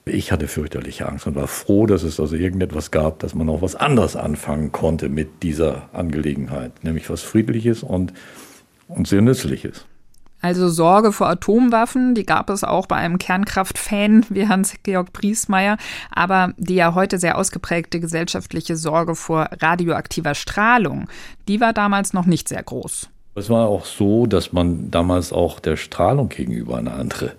Ich 0.07 0.33
hatte 0.33 0.49
fürchterliche 0.49 1.09
Angst 1.09 1.27
und 1.27 1.35
war 1.35 1.47
froh, 1.47 1.87
dass 1.87 2.03
es 2.03 2.21
also 2.21 2.37
irgendetwas 2.37 2.91
gab, 2.91 3.21
dass 3.21 3.35
man 3.35 3.49
auch 3.49 3.63
was 3.63 3.75
anderes 3.75 4.17
anfangen 4.17 4.71
konnte 4.71 5.09
mit 5.09 5.43
dieser 5.43 5.89
Angelegenheit, 5.95 6.85
nämlich 6.85 7.09
was 7.09 7.23
Friedliches 7.23 7.83
und, 7.83 8.13
und 8.87 9.09
sehr 9.09 9.23
Nützliches. 9.23 9.87
Also 10.43 10.69
Sorge 10.69 11.11
vor 11.11 11.29
Atomwaffen, 11.29 12.15
die 12.15 12.27
gab 12.27 12.51
es 12.51 12.65
auch 12.65 12.85
bei 12.85 12.97
einem 12.97 13.17
Kernkraftfan 13.17 14.27
wie 14.29 14.47
Hans-Georg 14.47 15.15
Priesmeier, 15.15 15.79
aber 16.11 16.53
die 16.59 16.75
ja 16.75 16.95
heute 16.95 17.19
sehr 17.19 17.39
ausgeprägte 17.39 17.99
gesellschaftliche 17.99 18.77
Sorge 18.77 19.15
vor 19.15 19.49
radioaktiver 19.59 20.35
Strahlung, 20.35 21.09
die 21.49 21.63
war 21.63 21.73
damals 21.73 22.13
noch 22.13 22.27
nicht 22.27 22.51
sehr 22.51 22.63
groß. 22.63 23.09
Es 23.37 23.49
war 23.49 23.69
auch 23.69 23.87
so, 23.87 24.27
dass 24.27 24.53
man 24.53 24.91
damals 24.91 25.33
auch 25.33 25.61
der 25.61 25.79
Strahlung 25.79 26.29
gegenüber 26.29 26.77
eine 26.77 26.93
andere 26.93 27.33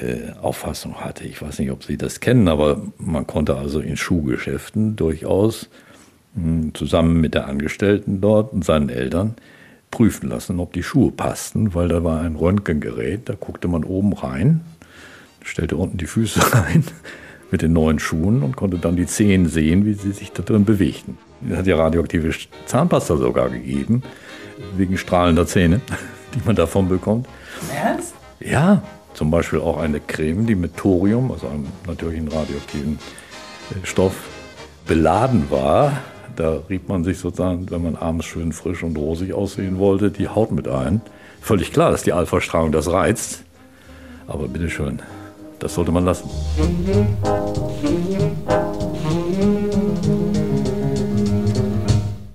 äh, 0.00 0.32
Auffassung 0.40 0.96
hatte. 0.96 1.24
Ich 1.24 1.42
weiß 1.42 1.58
nicht, 1.58 1.70
ob 1.70 1.84
Sie 1.84 1.96
das 1.96 2.20
kennen, 2.20 2.48
aber 2.48 2.82
man 2.98 3.26
konnte 3.26 3.56
also 3.56 3.80
in 3.80 3.96
Schuhgeschäften 3.96 4.96
durchaus 4.96 5.68
mh, 6.34 6.44
hm, 6.44 6.74
zusammen 6.74 7.20
mit 7.20 7.34
der 7.34 7.46
Angestellten 7.46 8.20
dort 8.20 8.52
und 8.52 8.64
seinen 8.64 8.88
Eltern 8.88 9.34
prüfen 9.90 10.28
lassen, 10.28 10.60
ob 10.60 10.72
die 10.72 10.82
Schuhe 10.82 11.10
passten, 11.12 11.74
weil 11.74 11.88
da 11.88 12.02
war 12.02 12.20
ein 12.22 12.36
Röntgengerät, 12.36 13.28
da 13.28 13.34
guckte 13.34 13.68
man 13.68 13.84
oben 13.84 14.12
rein, 14.12 14.62
stellte 15.42 15.76
unten 15.76 15.98
die 15.98 16.06
Füße 16.06 16.40
rein 16.54 16.84
mit 17.50 17.62
den 17.62 17.72
neuen 17.72 17.98
Schuhen 17.98 18.42
und 18.42 18.56
konnte 18.56 18.78
dann 18.78 18.96
die 18.96 19.06
Zehen 19.06 19.46
sehen, 19.46 19.84
wie 19.84 19.94
sie 19.94 20.12
sich 20.12 20.32
da 20.32 20.42
drin 20.42 20.64
bewegten. 20.64 21.18
Es 21.48 21.58
hat 21.58 21.66
ja 21.66 21.76
radioaktive 21.76 22.32
Zahnpasta 22.66 23.16
sogar 23.16 23.50
gegeben 23.50 24.02
wegen 24.76 24.96
strahlender 24.96 25.46
Zähne, 25.46 25.80
die 26.34 26.40
man 26.44 26.56
davon 26.56 26.88
bekommt. 26.88 27.26
Ernst? 27.74 28.14
Ja, 28.40 28.82
zum 29.14 29.30
Beispiel 29.30 29.60
auch 29.60 29.78
eine 29.78 30.00
Creme, 30.00 30.46
die 30.46 30.54
mit 30.54 30.76
Thorium, 30.76 31.30
also 31.30 31.46
einem 31.48 31.66
natürlichen 31.86 32.28
radioaktiven 32.28 32.98
äh, 33.70 33.86
Stoff, 33.86 34.14
beladen 34.86 35.50
war. 35.50 35.98
Da 36.36 36.60
rieb 36.68 36.88
man 36.88 37.04
sich 37.04 37.18
sozusagen, 37.18 37.70
wenn 37.70 37.82
man 37.82 37.96
abends 37.96 38.26
schön 38.26 38.52
frisch 38.52 38.82
und 38.82 38.96
rosig 38.96 39.34
aussehen 39.34 39.78
wollte, 39.78 40.10
die 40.10 40.28
Haut 40.28 40.50
mit 40.50 40.66
ein. 40.66 41.02
Völlig 41.40 41.72
klar, 41.72 41.90
dass 41.90 42.02
die 42.02 42.12
Alpha-Strahlung 42.12 42.72
das 42.72 42.90
reizt. 42.90 43.44
Aber 44.26 44.48
bitteschön, 44.48 45.00
das 45.58 45.74
sollte 45.74 45.92
man 45.92 46.04
lassen. 46.04 46.30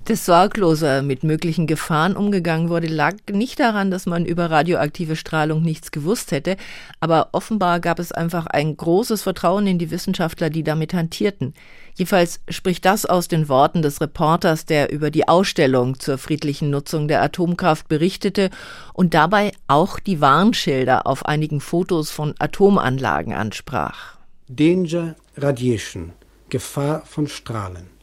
Dass 0.08 0.24
sorgloser 0.24 1.02
mit 1.02 1.22
möglichen 1.22 1.66
Gefahren 1.66 2.16
umgegangen 2.16 2.70
wurde, 2.70 2.86
lag 2.86 3.16
nicht 3.30 3.60
daran, 3.60 3.90
dass 3.90 4.06
man 4.06 4.24
über 4.24 4.50
radioaktive 4.50 5.16
Strahlung 5.16 5.60
nichts 5.60 5.90
gewusst 5.90 6.32
hätte, 6.32 6.56
aber 6.98 7.28
offenbar 7.32 7.78
gab 7.78 7.98
es 7.98 8.10
einfach 8.10 8.46
ein 8.46 8.74
großes 8.74 9.20
Vertrauen 9.20 9.66
in 9.66 9.78
die 9.78 9.90
Wissenschaftler, 9.90 10.48
die 10.48 10.62
damit 10.62 10.94
hantierten. 10.94 11.52
Jedenfalls 11.94 12.40
spricht 12.48 12.86
das 12.86 13.04
aus 13.04 13.28
den 13.28 13.50
Worten 13.50 13.82
des 13.82 14.00
Reporters, 14.00 14.64
der 14.64 14.90
über 14.90 15.10
die 15.10 15.28
Ausstellung 15.28 16.00
zur 16.00 16.16
friedlichen 16.16 16.70
Nutzung 16.70 17.06
der 17.06 17.20
Atomkraft 17.20 17.86
berichtete 17.88 18.48
und 18.94 19.12
dabei 19.12 19.52
auch 19.66 19.98
die 19.98 20.22
Warnschilder 20.22 21.06
auf 21.06 21.26
einigen 21.26 21.60
Fotos 21.60 22.10
von 22.10 22.34
Atomanlagen 22.38 23.34
ansprach. 23.34 24.16
Danger 24.48 25.16
Radiation, 25.36 26.14
Gefahr 26.48 27.02
von 27.04 27.28
Strahlen. 27.28 27.97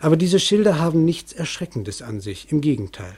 Aber 0.00 0.16
diese 0.16 0.38
Schilder 0.38 0.78
haben 0.78 1.04
nichts 1.04 1.32
Erschreckendes 1.32 2.02
an 2.02 2.20
sich, 2.20 2.52
im 2.52 2.60
Gegenteil. 2.60 3.16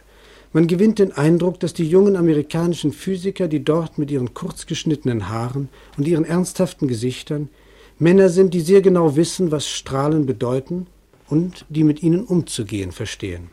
Man 0.53 0.67
gewinnt 0.67 0.99
den 0.99 1.13
Eindruck, 1.13 1.61
dass 1.61 1.75
die 1.75 1.89
jungen 1.89 2.17
amerikanischen 2.17 2.93
Physiker, 2.93 3.47
die 3.47 3.63
dort 3.63 3.99
mit 3.99 4.11
ihren 4.11 4.35
kurzgeschnittenen 4.35 5.29
Haaren 5.29 5.69
und 5.97 6.09
ihren 6.09 6.25
ernsthaften 6.25 6.89
Gesichtern 6.89 7.49
Männer 8.01 8.31
sind, 8.31 8.55
die 8.55 8.61
sehr 8.61 8.81
genau 8.81 9.15
wissen, 9.15 9.51
was 9.51 9.69
Strahlen 9.69 10.25
bedeuten 10.25 10.87
und 11.29 11.67
die 11.69 11.85
mit 11.85 12.03
ihnen 12.03 12.25
umzugehen 12.25 12.93
verstehen. 12.93 13.51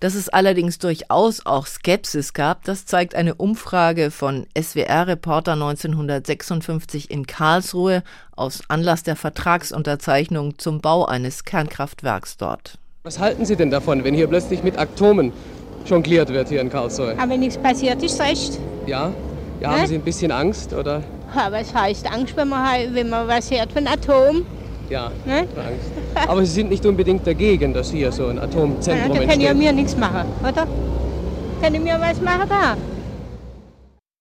Dass 0.00 0.14
es 0.14 0.28
allerdings 0.28 0.78
durchaus 0.78 1.44
auch 1.44 1.66
Skepsis 1.66 2.32
gab, 2.32 2.62
das 2.62 2.86
zeigt 2.86 3.16
eine 3.16 3.34
Umfrage 3.34 4.12
von 4.12 4.46
SWR-Reporter 4.56 5.54
1956 5.54 7.10
in 7.10 7.26
Karlsruhe 7.26 8.04
aus 8.36 8.62
Anlass 8.68 9.02
der 9.02 9.16
Vertragsunterzeichnung 9.16 10.56
zum 10.58 10.80
Bau 10.80 11.04
eines 11.04 11.44
Kernkraftwerks 11.44 12.36
dort. 12.36 12.78
Was 13.02 13.18
halten 13.18 13.44
Sie 13.44 13.56
denn 13.56 13.72
davon, 13.72 14.04
wenn 14.04 14.14
hier 14.14 14.28
plötzlich 14.28 14.62
mit 14.62 14.78
Atomen 14.78 15.32
jongliert 15.84 16.28
wird 16.28 16.48
hier 16.48 16.60
in 16.60 16.70
Karlsruhe? 16.70 17.16
Aber 17.18 17.32
wenn 17.32 17.40
nichts 17.40 17.58
passiert 17.58 18.00
ist, 18.00 18.20
recht. 18.20 18.56
Ja? 18.86 19.12
Ja, 19.60 19.70
haben 19.70 19.86
Sie 19.88 19.96
ein 19.96 20.02
bisschen 20.02 20.30
Angst, 20.30 20.74
oder? 20.74 21.02
Ja, 21.34 21.50
was 21.50 21.74
heißt 21.74 22.08
Angst, 22.08 22.36
wenn 22.36 22.48
man, 22.48 22.94
wenn 22.94 23.08
man 23.08 23.26
was 23.26 23.50
hört 23.50 23.72
von 23.72 23.88
Atom? 23.88 24.46
Ja, 24.88 25.10
ne? 25.26 25.40
Angst. 25.40 26.28
Aber 26.28 26.44
Sie 26.44 26.52
sind 26.52 26.70
nicht 26.70 26.84
unbedingt 26.86 27.26
dagegen, 27.26 27.74
dass 27.74 27.90
hier 27.90 28.10
so 28.10 28.26
ein 28.26 28.38
Atomzentrum 28.38 29.14
ja, 29.14 29.20
da 29.22 29.26
kann 29.26 29.40
ja 29.40 29.54
mir 29.54 29.72
nichts 29.72 29.96
machen, 29.96 30.28
oder? 30.40 30.66
Kann 31.60 31.74
ich 31.74 31.80
mir 31.80 31.98
was 32.00 32.20
machen 32.20 32.48
da? 32.48 32.76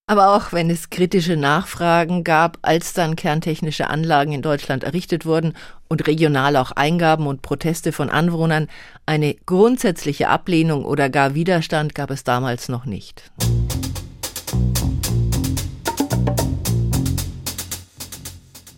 Aber 0.10 0.36
auch 0.36 0.54
wenn 0.54 0.70
es 0.70 0.90
kritische 0.90 1.36
Nachfragen 1.36 2.24
gab, 2.24 2.60
als 2.62 2.94
dann 2.94 3.18
kerntechnische 3.18 3.90
Anlagen 3.90 4.32
in 4.32 4.42
Deutschland 4.42 4.86
errichtet 4.86 5.26
wurden 5.26 5.54
und 5.90 6.08
regional 6.08 6.56
auch 6.56 6.72
Eingaben 6.72 7.28
und 7.28 7.42
Proteste 7.42 7.92
von 7.92 8.10
Anwohnern, 8.10 8.68
eine 9.06 9.36
grundsätzliche 9.46 10.30
Ablehnung 10.30 10.86
oder 10.86 11.10
gar 11.10 11.36
Widerstand 11.36 11.94
gab 11.94 12.10
es 12.10 12.24
damals 12.24 12.70
noch 12.70 12.86
nicht. 12.86 13.32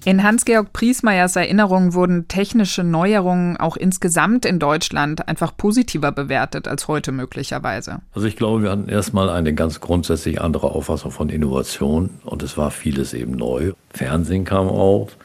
In 0.09 0.23
Hans-Georg 0.23 0.73
Priesmeyers 0.73 1.35
Erinnerung 1.35 1.93
wurden 1.93 2.27
technische 2.27 2.83
Neuerungen 2.83 3.57
auch 3.57 3.77
insgesamt 3.77 4.43
in 4.43 4.57
Deutschland 4.57 5.27
einfach 5.27 5.55
positiver 5.55 6.11
bewertet 6.11 6.67
als 6.67 6.87
heute 6.87 7.11
möglicherweise. 7.11 7.99
Also 8.15 8.25
ich 8.25 8.35
glaube, 8.35 8.63
wir 8.63 8.71
hatten 8.71 8.89
erstmal 8.89 9.29
eine 9.29 9.53
ganz 9.53 9.81
grundsätzlich 9.81 10.41
andere 10.41 10.71
Auffassung 10.71 11.11
von 11.11 11.29
Innovation 11.29 12.09
und 12.23 12.41
es 12.41 12.57
war 12.57 12.71
vieles 12.71 13.13
eben 13.13 13.33
neu. 13.33 13.73
Fernsehen 13.91 14.45
kam 14.45 14.67
auf, 14.67 15.15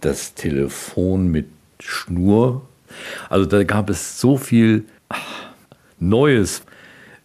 das 0.00 0.32
Telefon 0.32 1.28
mit 1.28 1.48
Schnur. 1.78 2.62
Also 3.28 3.44
da 3.44 3.62
gab 3.62 3.90
es 3.90 4.22
so 4.22 4.38
viel 4.38 4.86
Neues 5.98 6.62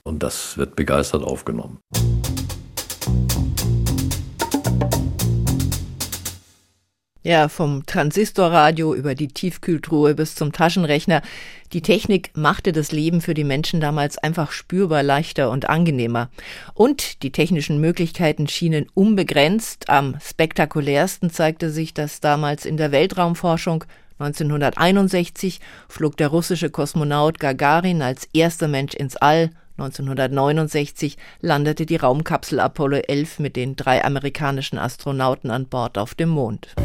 und 0.03 0.21
das 0.21 0.57
wird 0.57 0.75
begeistert 0.75 1.23
aufgenommen. 1.23 1.77
Ja, 7.21 7.49
vom 7.49 7.85
Transistorradio 7.85 8.95
über 8.95 9.13
die 9.13 9.27
Tiefkühltruhe 9.27 10.15
bis 10.15 10.35
zum 10.35 10.53
Taschenrechner. 10.53 11.21
Die 11.73 11.81
Technik 11.81 12.31
machte 12.33 12.71
das 12.71 12.93
Leben 12.93 13.19
für 13.19 13.33
die 13.33 13.43
Menschen 13.43 13.81
damals 13.81 14.17
einfach 14.17 14.53
spürbar 14.53 15.03
leichter 15.03 15.51
und 15.51 15.69
angenehmer. 15.69 16.29
Und 16.73 17.21
die 17.21 17.33
technischen 17.33 17.81
Möglichkeiten 17.81 18.47
schienen 18.47 18.87
unbegrenzt. 18.93 19.89
Am 19.89 20.15
spektakulärsten 20.21 21.29
zeigte 21.29 21.71
sich 21.71 21.93
das 21.93 22.21
damals 22.21 22.65
in 22.65 22.77
der 22.77 22.93
Weltraumforschung. 22.93 23.83
1961 24.19 25.59
flog 25.89 26.15
der 26.15 26.29
russische 26.29 26.69
Kosmonaut 26.69 27.37
Gagarin 27.37 28.01
als 28.01 28.29
erster 28.31 28.69
Mensch 28.69 28.93
ins 28.93 29.17
All. 29.17 29.49
1969 29.79 31.15
landete 31.39 31.85
die 31.85 31.95
Raumkapsel 31.95 32.59
Apollo 32.59 32.97
11 33.07 33.39
mit 33.39 33.55
den 33.55 33.77
drei 33.77 34.03
amerikanischen 34.03 34.77
Astronauten 34.77 35.51
an 35.51 35.67
Bord 35.67 35.97
auf 35.97 36.15
dem 36.15 36.29
Mond. 36.29 36.75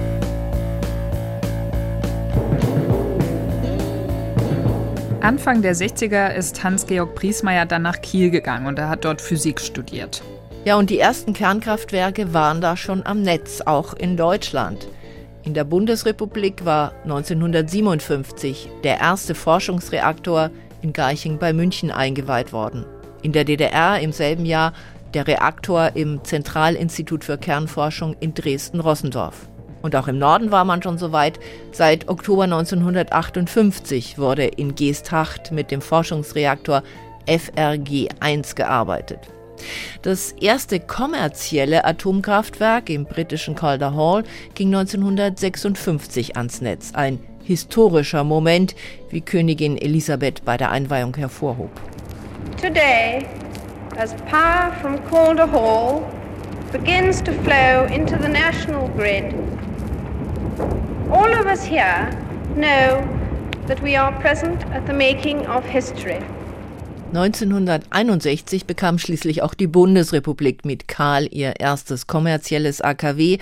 Anfang 5.21 5.63
der 5.63 5.75
60er 5.75 6.35
ist 6.35 6.63
Hans-Georg 6.63 7.15
Priesmeier 7.15 7.67
dann 7.67 7.83
nach 7.83 8.01
Kiel 8.01 8.31
gegangen 8.31 8.67
und 8.67 8.79
er 8.79 8.91
hat 8.91 9.05
dort 9.05 9.21
Physik 9.21 9.61
studiert. 9.61 10.23
Ja, 10.65 10.77
und 10.77 10.91
die 10.91 10.99
ersten 10.99 11.33
Kernkraftwerke 11.33 12.33
waren 12.33 12.61
da 12.61 12.77
schon 12.77 13.05
am 13.05 13.23
Netz, 13.23 13.61
auch 13.63 13.95
in 13.95 14.17
Deutschland. 14.17 14.87
In 15.43 15.53
der 15.53 15.65
Bundesrepublik 15.65 16.65
war 16.65 16.93
1957 17.03 18.69
der 18.83 19.01
erste 19.01 19.35
Forschungsreaktor 19.35 20.51
in 20.85 20.93
Garching 20.93 21.39
bei 21.39 21.53
München 21.53 21.91
eingeweiht 21.91 22.53
worden. 22.53 22.85
In 23.23 23.33
der 23.33 23.45
DDR 23.45 23.99
im 24.01 24.13
selben 24.13 24.47
Jahr 24.47 24.75
der 25.15 25.27
Reaktor 25.27 25.93
im 25.95 26.23
Zentralinstitut 26.23 27.25
für 27.25 27.39
Kernforschung 27.39 28.15
in 28.21 28.35
Dresden-Rossendorf. 28.35 29.49
Und 29.83 29.97
auch 29.97 30.09
im 30.09 30.19
Norden 30.19 30.51
war 30.51 30.65
man 30.65 30.83
schon 30.83 30.99
so 30.99 31.13
weit. 31.13 31.39
Seit 31.73 32.09
Oktober 32.09 32.45
1958 32.45 34.19
wurde 34.19 34.45
in 34.45 34.75
Geesthacht 34.75 35.53
mit 35.53 35.71
dem 35.71 35.81
Forschungsreaktor 35.81 36.83
FRG-1 37.27 38.55
gearbeitet. 38.55 39.21
Das 40.03 40.33
erste 40.33 40.81
kommerzielle 40.81 41.85
Atomkraftwerk 41.85 42.91
im 42.91 43.05
britischen 43.05 43.55
Calder 43.55 43.95
Hall 43.95 44.25
ging 44.55 44.75
1956 44.75 46.37
ans 46.37 46.61
Netz. 46.61 46.93
Ein 46.95 47.21
historischer 47.45 48.25
Moment, 48.25 48.75
wie 49.11 49.21
Königin 49.21 49.77
Elisabeth 49.77 50.45
bei 50.45 50.57
der 50.57 50.71
Einweihung 50.71 51.17
hervorhob. 51.17 51.71
Today, 52.61 53.27
as 53.97 54.15
power 54.31 54.73
from 54.81 54.99
Calder 55.09 55.51
Hall 55.51 56.03
begins 56.73 57.23
to 57.23 57.33
flow 57.43 57.87
into 57.95 58.17
the 58.21 58.29
national 58.29 58.89
grid, 58.97 59.35
all 61.11 61.33
of 61.33 61.47
us 61.47 61.65
here 61.65 62.11
know 62.57 63.03
that 63.67 63.83
we 63.83 63.97
are 63.97 64.13
present 64.21 64.65
at 64.73 64.87
the 64.87 64.93
making 64.93 65.47
of 65.47 65.65
history. 65.65 66.21
1961 67.13 68.67
bekam 68.67 68.99
schließlich 68.99 69.43
auch 69.43 69.55
die 69.55 69.69
Bundesrepublik 69.69 70.65
mit 70.65 70.89
Karl 70.89 71.29
ihr 71.31 71.61
erstes 71.61 72.09
kommerzielles 72.09 72.81
AKW, 72.81 73.39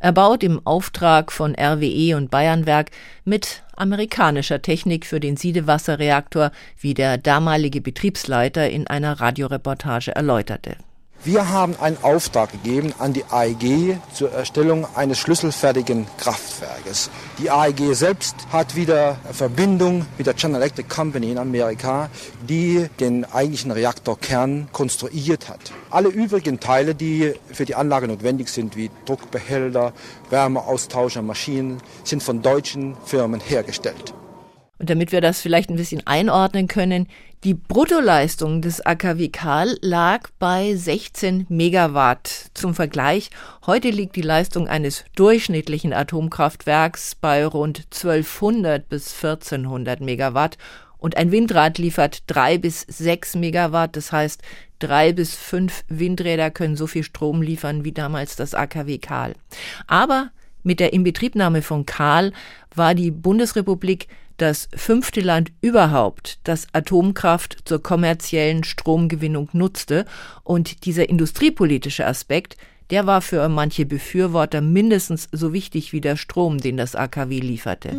erbaut 0.00 0.42
im 0.42 0.64
Auftrag 0.66 1.32
von 1.32 1.54
RWE 1.54 2.16
und 2.16 2.30
Bayernwerk 2.30 2.90
mit 3.24 3.62
amerikanischer 3.76 4.62
Technik 4.62 5.06
für 5.06 5.20
den 5.20 5.36
Siedewasserreaktor, 5.36 6.50
wie 6.80 6.94
der 6.94 7.18
damalige 7.18 7.80
Betriebsleiter 7.80 8.68
in 8.68 8.86
einer 8.86 9.20
Radioreportage 9.20 10.14
erläuterte. 10.14 10.76
Wir 11.24 11.48
haben 11.48 11.74
einen 11.80 11.96
Auftrag 12.02 12.52
gegeben 12.52 12.92
an 12.98 13.12
die 13.12 13.24
AEG 13.24 13.98
zur 14.12 14.30
Erstellung 14.30 14.86
eines 14.94 15.18
schlüsselfertigen 15.18 16.06
Kraftwerkes. 16.18 17.10
Die 17.38 17.50
AEG 17.50 17.94
selbst 17.94 18.36
hat 18.52 18.76
wieder 18.76 19.16
Verbindung 19.32 20.06
mit 20.18 20.26
der 20.26 20.34
General 20.34 20.62
Electric 20.62 20.88
Company 20.88 21.32
in 21.32 21.38
Amerika, 21.38 22.10
die 22.48 22.86
den 23.00 23.24
eigentlichen 23.24 23.72
Reaktorkern 23.72 24.68
konstruiert 24.72 25.48
hat. 25.48 25.72
Alle 25.90 26.08
übrigen 26.08 26.60
Teile, 26.60 26.94
die 26.94 27.34
für 27.52 27.64
die 27.64 27.74
Anlage 27.74 28.06
notwendig 28.06 28.48
sind, 28.48 28.76
wie 28.76 28.90
Druckbehälter, 29.04 29.92
Wärmeaustauscher, 30.30 31.22
Maschinen, 31.22 31.78
sind 32.04 32.22
von 32.22 32.42
deutschen 32.42 32.96
Firmen 33.04 33.40
hergestellt. 33.40 34.14
Und 34.78 34.90
damit 34.90 35.10
wir 35.10 35.20
das 35.20 35.40
vielleicht 35.40 35.70
ein 35.70 35.76
bisschen 35.76 36.06
einordnen 36.06 36.68
können, 36.68 37.08
die 37.44 37.54
Bruttoleistung 37.54 38.60
des 38.60 38.84
AKW 38.84 39.28
Karl 39.28 39.78
lag 39.80 40.28
bei 40.38 40.74
16 40.74 41.46
Megawatt. 41.48 42.50
Zum 42.54 42.74
Vergleich, 42.74 43.30
heute 43.66 43.90
liegt 43.90 44.16
die 44.16 44.22
Leistung 44.22 44.68
eines 44.68 45.04
durchschnittlichen 45.14 45.92
Atomkraftwerks 45.92 47.14
bei 47.14 47.46
rund 47.46 47.86
1200 47.92 48.88
bis 48.88 49.14
1400 49.14 50.00
Megawatt 50.00 50.58
und 50.98 51.16
ein 51.16 51.30
Windrad 51.30 51.78
liefert 51.78 52.24
drei 52.26 52.58
bis 52.58 52.80
sechs 52.80 53.34
Megawatt. 53.34 53.96
Das 53.96 54.12
heißt, 54.12 54.42
drei 54.78 55.12
bis 55.12 55.34
fünf 55.34 55.84
Windräder 55.88 56.50
können 56.50 56.76
so 56.76 56.86
viel 56.86 57.04
Strom 57.04 57.42
liefern 57.42 57.84
wie 57.84 57.92
damals 57.92 58.36
das 58.36 58.54
AKW 58.54 58.98
Karl. 58.98 59.34
Aber 59.86 60.30
mit 60.62 60.80
der 60.80 60.92
Inbetriebnahme 60.92 61.62
von 61.62 61.86
Karl 61.86 62.32
war 62.74 62.94
die 62.94 63.10
Bundesrepublik 63.10 64.08
das 64.36 64.68
fünfte 64.74 65.20
Land 65.20 65.52
überhaupt, 65.60 66.38
das 66.44 66.66
Atomkraft 66.72 67.58
zur 67.64 67.82
kommerziellen 67.82 68.64
Stromgewinnung 68.64 69.48
nutzte. 69.52 70.04
Und 70.44 70.84
dieser 70.84 71.08
industriepolitische 71.08 72.06
Aspekt, 72.06 72.56
der 72.90 73.06
war 73.06 73.20
für 73.20 73.48
manche 73.48 73.86
Befürworter 73.86 74.60
mindestens 74.60 75.28
so 75.32 75.52
wichtig 75.52 75.92
wie 75.92 76.00
der 76.00 76.16
Strom, 76.16 76.58
den 76.58 76.76
das 76.76 76.94
AKW 76.94 77.40
lieferte. 77.40 77.90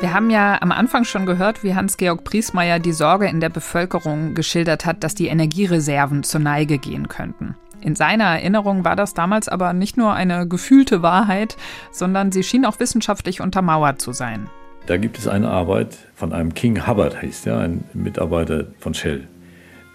Wir 0.00 0.12
haben 0.12 0.28
ja 0.28 0.60
am 0.60 0.70
Anfang 0.70 1.04
schon 1.04 1.24
gehört, 1.24 1.64
wie 1.64 1.74
Hans-Georg 1.74 2.24
Priesmeier 2.24 2.78
die 2.78 2.92
Sorge 2.92 3.26
in 3.26 3.40
der 3.40 3.48
Bevölkerung 3.48 4.34
geschildert 4.34 4.84
hat, 4.84 5.02
dass 5.02 5.14
die 5.14 5.28
Energiereserven 5.28 6.22
zur 6.22 6.40
Neige 6.40 6.78
gehen 6.78 7.08
könnten. 7.08 7.56
In 7.84 7.94
seiner 7.94 8.24
Erinnerung 8.24 8.82
war 8.82 8.96
das 8.96 9.12
damals 9.12 9.46
aber 9.46 9.74
nicht 9.74 9.98
nur 9.98 10.14
eine 10.14 10.48
gefühlte 10.48 11.02
Wahrheit, 11.02 11.58
sondern 11.92 12.32
sie 12.32 12.42
schien 12.42 12.64
auch 12.64 12.80
wissenschaftlich 12.80 13.42
untermauert 13.42 14.00
zu 14.00 14.12
sein. 14.12 14.48
Da 14.86 14.96
gibt 14.96 15.18
es 15.18 15.28
eine 15.28 15.50
Arbeit 15.50 15.98
von 16.14 16.32
einem 16.32 16.54
King 16.54 16.86
Hubbard, 16.86 17.20
heißt 17.20 17.46
er, 17.46 17.58
ein 17.58 17.84
Mitarbeiter 17.92 18.68
von 18.78 18.94
Shell, 18.94 19.28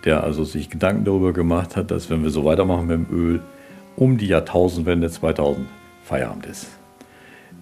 der 0.06 0.23
also 0.23 0.43
sich 0.43 0.69
Gedanken 0.69 1.04
darüber 1.04 1.34
gemacht 1.34 1.75
hat, 1.75 1.89
dass 1.89 2.12
wenn 2.12 2.21
wir 2.21 2.30
so 2.30 2.45
weitermachen 2.45 2.86
mit 2.86 2.95
dem 2.95 3.08
Öl, 3.12 3.41
um 3.95 4.19
die 4.19 4.28
Jahrtausendwende 4.28 5.10
2000 5.10 5.67
Feierabend 6.04 6.45
ist. 6.45 6.67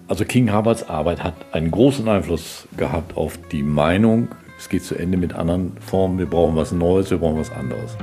Also 0.08 0.26
King 0.26 0.54
Hubbards 0.54 0.90
Arbeit 0.90 1.24
hat 1.24 1.34
einen 1.52 1.70
großen 1.70 2.06
Einfluss 2.06 2.68
gehabt 2.76 3.16
auf 3.16 3.38
die 3.50 3.62
Meinung, 3.62 4.28
es 4.58 4.68
geht 4.68 4.84
zu 4.84 4.94
Ende 4.94 5.16
mit 5.16 5.34
anderen 5.34 5.76
Formen, 5.80 6.18
wir 6.18 6.26
brauchen 6.26 6.54
was 6.54 6.72
Neues, 6.72 7.10
wir 7.10 7.18
brauchen 7.18 7.38
was 7.38 7.50
anderes. 7.50 7.96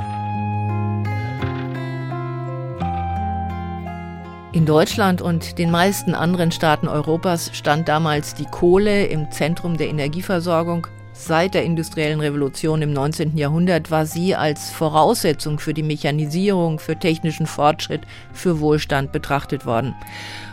In 4.55 4.65
Deutschland 4.65 5.21
und 5.21 5.57
den 5.57 5.69
meisten 5.69 6.15
anderen 6.15 6.49
Staaten 6.49 6.87
Europas 6.87 7.49
stand 7.51 7.89
damals 7.89 8.35
die 8.35 8.45
Kohle 8.45 9.05
im 9.07 9.29
Zentrum 9.29 9.75
der 9.75 9.89
Energieversorgung. 9.89 10.87
Seit 11.11 11.55
der 11.55 11.65
industriellen 11.65 12.21
Revolution 12.21 12.81
im 12.81 12.93
19. 12.93 13.35
Jahrhundert 13.35 13.91
war 13.91 14.05
sie 14.05 14.33
als 14.33 14.71
Voraussetzung 14.71 15.59
für 15.59 15.73
die 15.73 15.83
Mechanisierung, 15.83 16.79
für 16.79 16.97
technischen 16.97 17.47
Fortschritt, 17.47 18.03
für 18.31 18.61
Wohlstand 18.61 19.11
betrachtet 19.11 19.65
worden. 19.65 19.93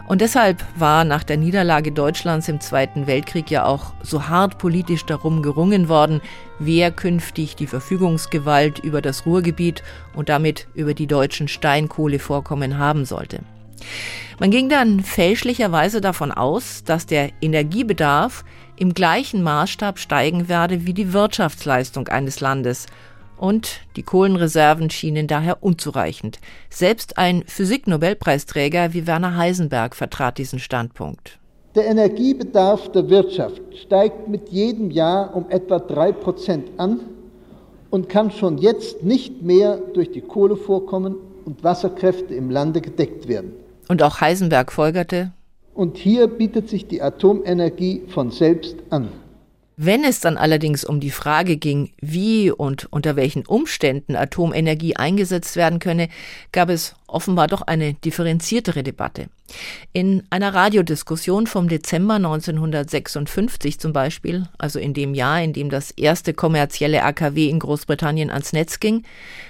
Und 0.08 0.20
deshalb 0.20 0.64
war 0.74 1.04
nach 1.04 1.22
der 1.22 1.36
Niederlage 1.36 1.92
Deutschlands 1.92 2.48
im 2.48 2.60
Zweiten 2.60 3.06
Weltkrieg 3.06 3.52
ja 3.52 3.66
auch 3.66 3.92
so 4.02 4.26
hart 4.26 4.58
politisch 4.58 5.06
darum 5.06 5.42
gerungen 5.42 5.88
worden, 5.88 6.20
wer 6.58 6.90
künftig 6.90 7.54
die 7.54 7.68
Verfügungsgewalt 7.68 8.80
über 8.80 9.00
das 9.00 9.26
Ruhrgebiet 9.26 9.84
und 10.12 10.28
damit 10.28 10.66
über 10.74 10.92
die 10.92 11.06
deutschen 11.06 11.46
Steinkohlevorkommen 11.46 12.78
haben 12.78 13.04
sollte. 13.04 13.44
Man 14.38 14.50
ging 14.50 14.68
dann 14.68 15.00
fälschlicherweise 15.00 16.00
davon 16.00 16.32
aus, 16.32 16.84
dass 16.84 17.06
der 17.06 17.30
Energiebedarf 17.40 18.44
im 18.76 18.94
gleichen 18.94 19.42
Maßstab 19.42 19.98
steigen 19.98 20.48
werde 20.48 20.86
wie 20.86 20.94
die 20.94 21.12
Wirtschaftsleistung 21.12 22.08
eines 22.08 22.40
Landes. 22.40 22.86
und 23.42 23.80
die 23.96 24.04
Kohlenreserven 24.04 24.88
schienen 24.88 25.26
daher 25.26 25.64
unzureichend. 25.64 26.38
Selbst 26.70 27.18
ein 27.18 27.42
Physik-Nobelpreisträger 27.48 28.92
wie 28.92 29.08
Werner 29.08 29.36
Heisenberg 29.36 29.96
vertrat 29.96 30.38
diesen 30.38 30.60
Standpunkt. 30.60 31.40
Der 31.74 31.86
Energiebedarf 31.86 32.92
der 32.92 33.10
Wirtschaft 33.10 33.60
steigt 33.82 34.28
mit 34.28 34.50
jedem 34.50 34.92
Jahr 34.92 35.34
um 35.34 35.46
etwa 35.48 35.80
drei 35.80 36.12
Prozent 36.12 36.70
an 36.76 37.00
und 37.90 38.08
kann 38.08 38.30
schon 38.30 38.58
jetzt 38.58 39.02
nicht 39.02 39.42
mehr 39.42 39.78
durch 39.92 40.12
die 40.12 40.20
Kohlevorkommen 40.20 41.16
und 41.44 41.64
Wasserkräfte 41.64 42.34
im 42.34 42.48
Lande 42.48 42.80
gedeckt 42.80 43.26
werden. 43.26 43.54
Und 43.92 44.02
auch 44.02 44.22
Heisenberg 44.22 44.72
folgerte, 44.72 45.32
und 45.74 45.98
hier 45.98 46.26
bietet 46.26 46.70
sich 46.70 46.86
die 46.86 47.02
Atomenergie 47.02 48.00
von 48.08 48.30
selbst 48.30 48.76
an. 48.88 49.08
Wenn 49.76 50.02
es 50.02 50.20
dann 50.20 50.38
allerdings 50.38 50.82
um 50.82 50.98
die 50.98 51.10
Frage 51.10 51.58
ging, 51.58 51.92
wie 52.00 52.50
und 52.50 52.90
unter 52.90 53.16
welchen 53.16 53.44
Umständen 53.44 54.16
Atomenergie 54.16 54.96
eingesetzt 54.96 55.56
werden 55.56 55.78
könne, 55.78 56.08
gab 56.52 56.70
es 56.70 56.94
offenbar 57.12 57.46
doch 57.46 57.62
eine 57.62 57.94
differenziertere 57.94 58.82
Debatte. 58.82 59.28
In 59.92 60.22
einer 60.30 60.54
Radiodiskussion 60.54 61.46
vom 61.46 61.68
Dezember 61.68 62.14
1956 62.14 63.78
zum 63.78 63.92
Beispiel, 63.92 64.48
also 64.58 64.78
in 64.78 64.94
dem 64.94 65.14
Jahr, 65.14 65.42
in 65.42 65.52
dem 65.52 65.70
das 65.70 65.90
erste 65.90 66.32
kommerzielle 66.32 67.02
AKW 67.02 67.48
in 67.48 67.58
Großbritannien 67.58 68.30
ans 68.30 68.52
Netz 68.52 68.80
ging, 68.80 69.04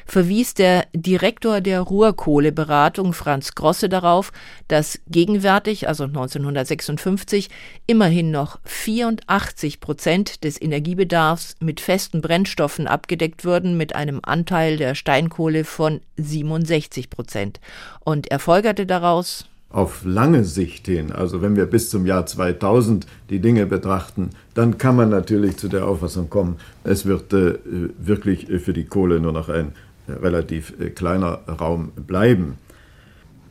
verwies 0.06 0.54
der 0.54 0.86
Direktor 0.92 1.60
der 1.60 1.80
Ruhrkohleberatung 1.80 3.12
Franz 3.12 3.54
Grosse 3.54 3.88
darauf, 3.88 4.32
dass 4.68 5.00
gegenwärtig, 5.06 5.88
also 5.88 6.04
1956, 6.04 7.48
immerhin 7.86 8.30
noch 8.30 8.58
84 8.64 9.80
Prozent 9.80 10.44
des 10.44 10.60
Energiebedarfs 10.60 11.56
mit 11.60 11.80
festen 11.80 12.20
Brennstoffen 12.20 12.86
abgedeckt 12.86 13.44
würden, 13.44 13.76
mit 13.76 13.94
einem 13.94 14.20
Anteil 14.22 14.76
der 14.76 14.94
Steinkohle 14.94 15.64
von 15.64 16.00
67 16.16 17.10
Prozent. 17.10 17.51
Prozent. 17.52 17.60
Und 18.04 18.30
er 18.30 18.38
folgerte 18.38 18.86
daraus, 18.86 19.46
auf 19.70 20.04
lange 20.04 20.44
Sicht 20.44 20.86
hin, 20.86 21.12
also 21.12 21.40
wenn 21.40 21.56
wir 21.56 21.64
bis 21.64 21.88
zum 21.88 22.04
Jahr 22.04 22.26
2000 22.26 23.06
die 23.30 23.38
Dinge 23.38 23.64
betrachten, 23.64 24.28
dann 24.52 24.76
kann 24.76 24.96
man 24.96 25.08
natürlich 25.08 25.56
zu 25.56 25.68
der 25.68 25.88
Auffassung 25.88 26.28
kommen, 26.28 26.56
es 26.84 27.06
wird 27.06 27.32
äh, 27.32 27.54
wirklich 27.96 28.48
für 28.62 28.74
die 28.74 28.84
Kohle 28.84 29.18
nur 29.18 29.32
noch 29.32 29.48
ein 29.48 29.72
äh, 30.08 30.12
relativ 30.12 30.74
äh, 30.78 30.90
kleiner 30.90 31.40
Raum 31.48 31.90
bleiben. 31.96 32.58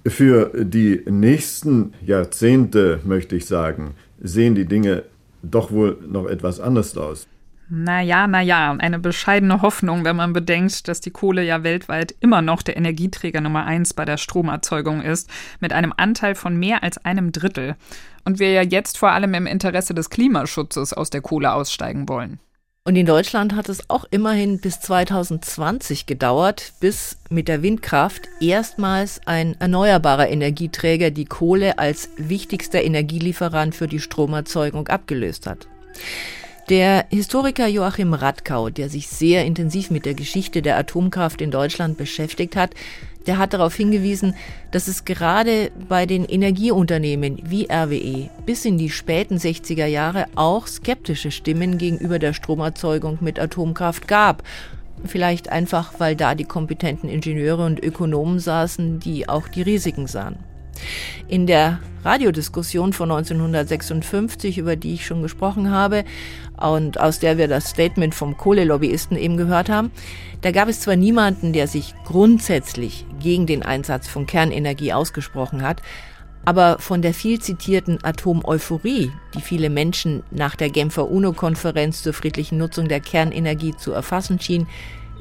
Für 0.05 0.51
die 0.63 1.01
nächsten 1.09 1.93
Jahrzehnte, 2.05 2.99
möchte 3.03 3.35
ich 3.35 3.47
sagen, 3.47 3.95
sehen 4.21 4.53
die 4.53 4.65
Dinge 4.65 5.01
doch 5.41 5.71
wohl 5.71 5.97
noch 6.07 6.27
etwas 6.27 6.59
anders 6.59 6.95
aus. 6.97 7.25
Naja, 7.73 8.27
naja, 8.27 8.75
eine 8.77 8.99
bescheidene 8.99 9.61
Hoffnung, 9.61 10.03
wenn 10.03 10.17
man 10.17 10.33
bedenkt, 10.33 10.89
dass 10.89 10.99
die 10.99 11.09
Kohle 11.09 11.41
ja 11.41 11.63
weltweit 11.63 12.13
immer 12.19 12.41
noch 12.41 12.63
der 12.63 12.75
Energieträger 12.75 13.39
Nummer 13.39 13.63
eins 13.63 13.93
bei 13.93 14.03
der 14.03 14.17
Stromerzeugung 14.17 15.01
ist, 15.01 15.29
mit 15.61 15.71
einem 15.71 15.93
Anteil 15.95 16.35
von 16.35 16.57
mehr 16.57 16.83
als 16.83 16.97
einem 16.97 17.31
Drittel. 17.31 17.77
Und 18.25 18.39
wir 18.39 18.51
ja 18.51 18.61
jetzt 18.61 18.97
vor 18.97 19.11
allem 19.11 19.33
im 19.35 19.47
Interesse 19.47 19.93
des 19.93 20.09
Klimaschutzes 20.09 20.91
aus 20.91 21.11
der 21.11 21.21
Kohle 21.21 21.53
aussteigen 21.53 22.09
wollen. 22.09 22.39
Und 22.83 22.97
in 22.97 23.05
Deutschland 23.05 23.55
hat 23.55 23.69
es 23.69 23.89
auch 23.89 24.03
immerhin 24.11 24.59
bis 24.59 24.81
2020 24.81 26.05
gedauert, 26.07 26.73
bis 26.81 27.19
mit 27.29 27.47
der 27.47 27.63
Windkraft 27.63 28.27
erstmals 28.41 29.21
ein 29.25 29.55
erneuerbarer 29.61 30.27
Energieträger 30.27 31.09
die 31.09 31.23
Kohle 31.23 31.79
als 31.79 32.09
wichtigster 32.17 32.83
Energielieferant 32.83 33.75
für 33.75 33.87
die 33.87 34.01
Stromerzeugung 34.01 34.89
abgelöst 34.89 35.47
hat. 35.47 35.69
Der 36.69 37.05
Historiker 37.09 37.67
Joachim 37.67 38.13
Radkau, 38.13 38.69
der 38.69 38.87
sich 38.89 39.07
sehr 39.07 39.45
intensiv 39.45 39.89
mit 39.89 40.05
der 40.05 40.13
Geschichte 40.13 40.61
der 40.61 40.77
Atomkraft 40.77 41.41
in 41.41 41.51
Deutschland 41.51 41.97
beschäftigt 41.97 42.55
hat, 42.55 42.75
der 43.27 43.37
hat 43.37 43.53
darauf 43.53 43.75
hingewiesen, 43.75 44.35
dass 44.71 44.87
es 44.87 45.05
gerade 45.05 45.71
bei 45.89 46.05
den 46.05 46.25
Energieunternehmen 46.25 47.39
wie 47.43 47.67
RWE 47.69 48.29
bis 48.45 48.65
in 48.65 48.77
die 48.77 48.89
späten 48.89 49.37
60er 49.37 49.85
Jahre 49.85 50.25
auch 50.35 50.67
skeptische 50.67 51.31
Stimmen 51.31 51.77
gegenüber 51.77 52.19
der 52.19 52.33
Stromerzeugung 52.33 53.17
mit 53.21 53.39
Atomkraft 53.39 54.07
gab. 54.07 54.43
Vielleicht 55.03 55.49
einfach, 55.49 55.93
weil 55.99 56.15
da 56.15 56.35
die 56.35 56.45
kompetenten 56.45 57.09
Ingenieure 57.09 57.65
und 57.65 57.83
Ökonomen 57.83 58.39
saßen, 58.39 58.99
die 58.99 59.27
auch 59.27 59.47
die 59.47 59.63
Risiken 59.63 60.07
sahen. 60.07 60.37
In 61.27 61.47
der 61.47 61.79
Radiodiskussion 62.03 62.93
von 62.93 63.11
1956, 63.11 64.57
über 64.57 64.75
die 64.75 64.93
ich 64.95 65.05
schon 65.05 65.21
gesprochen 65.21 65.69
habe 65.69 66.03
und 66.61 66.99
aus 66.99 67.19
der 67.19 67.37
wir 67.37 67.47
das 67.47 67.69
Statement 67.69 68.15
vom 68.15 68.37
Kohlelobbyisten 68.37 69.17
eben 69.17 69.37
gehört 69.37 69.69
haben, 69.69 69.91
da 70.41 70.51
gab 70.51 70.67
es 70.67 70.79
zwar 70.79 70.95
niemanden, 70.95 71.53
der 71.53 71.67
sich 71.67 71.93
grundsätzlich 72.05 73.05
gegen 73.19 73.45
den 73.45 73.63
Einsatz 73.63 74.07
von 74.07 74.25
Kernenergie 74.25 74.93
ausgesprochen 74.93 75.61
hat, 75.61 75.81
aber 76.45 76.79
von 76.79 77.01
der 77.01 77.13
viel 77.13 77.39
zitierten 77.39 78.03
Atomeuphorie, 78.03 79.11
die 79.35 79.41
viele 79.41 79.69
Menschen 79.69 80.23
nach 80.31 80.55
der 80.55 80.69
Genfer 80.69 81.09
UNO-Konferenz 81.09 82.01
zur 82.01 82.13
friedlichen 82.13 82.57
Nutzung 82.57 82.87
der 82.87 82.99
Kernenergie 82.99 83.75
zu 83.77 83.91
erfassen 83.91 84.39
schien, 84.39 84.67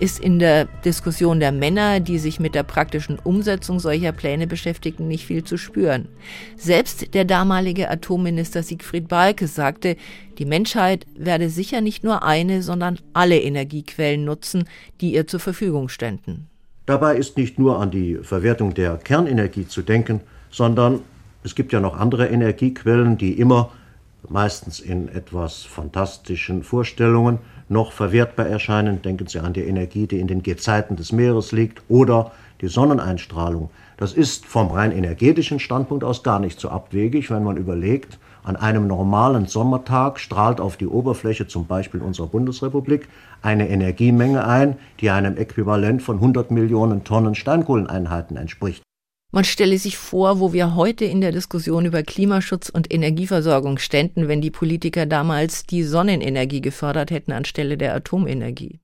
ist 0.01 0.19
in 0.19 0.39
der 0.39 0.65
Diskussion 0.85 1.41
der 1.41 1.53
Männer, 1.53 2.01
die 2.01 2.19
sich 2.19 2.41
mit 2.41 2.55
der 2.55 2.63
praktischen 2.63 3.19
Umsetzung 3.19 3.79
solcher 3.79 4.13
Pläne 4.13 4.47
beschäftigten, 4.47 5.07
nicht 5.07 5.27
viel 5.27 5.45
zu 5.45 5.59
spüren. 5.59 6.09
Selbst 6.57 7.15
der 7.15 7.25
damalige 7.25 7.91
Atomminister 7.91 8.63
Siegfried 8.63 9.09
Balke 9.09 9.47
sagte, 9.47 9.97
die 10.39 10.47
Menschheit 10.47 11.07
werde 11.17 11.51
sicher 11.51 11.83
nicht 11.83 12.03
nur 12.03 12.23
eine, 12.23 12.63
sondern 12.63 12.99
alle 13.13 13.39
Energiequellen 13.39 14.25
nutzen, 14.25 14.65
die 15.01 15.13
ihr 15.13 15.27
zur 15.27 15.41
Verfügung 15.41 15.91
ständen. 15.91 16.49
Dabei 16.87 17.17
ist 17.17 17.37
nicht 17.37 17.59
nur 17.59 17.79
an 17.79 17.91
die 17.91 18.17
Verwertung 18.17 18.75
der 18.75 18.97
Kernenergie 18.97 19.69
zu 19.69 19.83
denken, 19.83 20.23
sondern 20.51 21.01
es 21.45 21.55
gibt 21.55 21.73
ja 21.73 21.81
noch 21.81 21.97
andere 21.97 22.29
Energiequellen, 22.29 23.19
die 23.19 23.39
immer 23.39 23.71
meistens 24.29 24.81
in 24.81 25.09
etwas 25.09 25.63
fantastischen 25.63 26.63
Vorstellungen 26.63 27.39
noch 27.71 27.93
verwertbar 27.93 28.47
erscheinen. 28.47 29.01
Denken 29.01 29.27
Sie 29.27 29.39
an 29.39 29.53
die 29.53 29.63
Energie, 29.63 30.07
die 30.07 30.21
in 30.21 30.27
den 30.27 30.43
Gezeiten 30.43 30.97
des 30.97 31.13
Meeres 31.13 31.53
liegt 31.53 31.83
oder 31.89 32.33
die 32.61 32.69
Sonneneinstrahlung. 32.69 33.71
Das 33.97 34.13
ist 34.13 34.45
vom 34.45 34.69
rein 34.69 34.93
energetischen 34.93 35.61
Standpunkt 35.61 36.05
aus 36.05 36.23
gar 36.23 36.41
nicht 36.41 36.59
so 36.59 36.69
abwegig, 36.69 37.31
wenn 37.31 37.45
man 37.45 37.57
überlegt, 37.57 38.19
an 38.43 38.57
einem 38.57 38.87
normalen 38.87 39.47
Sommertag 39.47 40.19
strahlt 40.19 40.61
auf 40.61 40.77
die 40.77 40.87
Oberfläche 40.87 41.47
zum 41.47 41.67
Beispiel 41.67 42.01
unserer 42.01 42.27
Bundesrepublik 42.27 43.09
eine 43.43 43.69
Energiemenge 43.69 44.47
ein, 44.47 44.77
die 45.01 45.11
einem 45.11 45.37
Äquivalent 45.37 46.03
von 46.03 46.17
100 46.17 46.51
Millionen 46.51 47.05
Tonnen 47.05 47.35
Steinkohleneinheiten 47.35 48.37
entspricht. 48.37 48.83
Man 49.33 49.45
stelle 49.45 49.79
sich 49.79 49.97
vor, 49.97 50.41
wo 50.41 50.53
wir 50.53 50.75
heute 50.75 51.05
in 51.05 51.21
der 51.21 51.31
Diskussion 51.31 51.85
über 51.87 52.03
Klimaschutz 52.03 52.69
und 52.69 52.93
Energieversorgung 52.93 53.79
ständen, 53.79 54.27
wenn 54.27 54.41
die 54.41 54.51
Politiker 54.51 55.07
damals 55.07 55.65
die 55.65 55.85
Sonnenenergie 55.85 56.61
gefördert 56.61 57.13
hätten 57.13 57.31
anstelle 57.31 57.79
der 57.79 57.95
Atomenergie. 57.95 58.81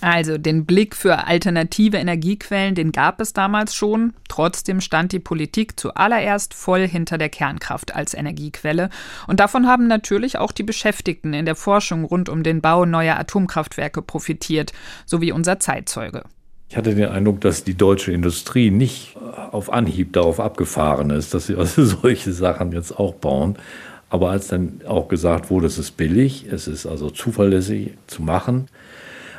Also 0.00 0.38
den 0.38 0.64
Blick 0.64 0.94
für 0.94 1.26
alternative 1.26 1.96
Energiequellen, 1.96 2.76
den 2.76 2.92
gab 2.92 3.20
es 3.20 3.32
damals 3.32 3.74
schon. 3.74 4.12
Trotzdem 4.28 4.80
stand 4.80 5.10
die 5.10 5.18
Politik 5.18 5.78
zuallererst 5.78 6.54
voll 6.54 6.86
hinter 6.86 7.18
der 7.18 7.30
Kernkraft 7.30 7.96
als 7.96 8.14
Energiequelle. 8.14 8.90
Und 9.26 9.40
davon 9.40 9.66
haben 9.66 9.88
natürlich 9.88 10.38
auch 10.38 10.52
die 10.52 10.62
Beschäftigten 10.62 11.34
in 11.34 11.46
der 11.46 11.56
Forschung 11.56 12.04
rund 12.04 12.28
um 12.28 12.44
den 12.44 12.60
Bau 12.60 12.84
neuer 12.84 13.16
Atomkraftwerke 13.16 14.00
profitiert, 14.00 14.72
so 15.04 15.20
wie 15.20 15.32
unser 15.32 15.58
Zeitzeuge. 15.58 16.22
Ich 16.70 16.76
hatte 16.76 16.94
den 16.94 17.08
Eindruck, 17.08 17.40
dass 17.40 17.64
die 17.64 17.76
deutsche 17.76 18.12
Industrie 18.12 18.70
nicht 18.70 19.16
auf 19.50 19.72
Anhieb 19.72 20.12
darauf 20.12 20.38
abgefahren 20.38 21.10
ist, 21.10 21.34
dass 21.34 21.46
sie 21.46 21.56
also 21.58 21.84
solche 21.84 22.32
Sachen 22.32 22.70
jetzt 22.70 22.96
auch 22.96 23.14
bauen. 23.14 23.56
Aber 24.10 24.30
als 24.30 24.48
dann 24.48 24.80
auch 24.86 25.08
gesagt 25.08 25.50
wurde, 25.50 25.66
es 25.66 25.78
ist 25.78 25.96
billig, 25.96 26.46
es 26.50 26.68
ist 26.68 26.86
also 26.86 27.10
zuverlässig 27.10 27.94
zu 28.06 28.22
machen, 28.22 28.68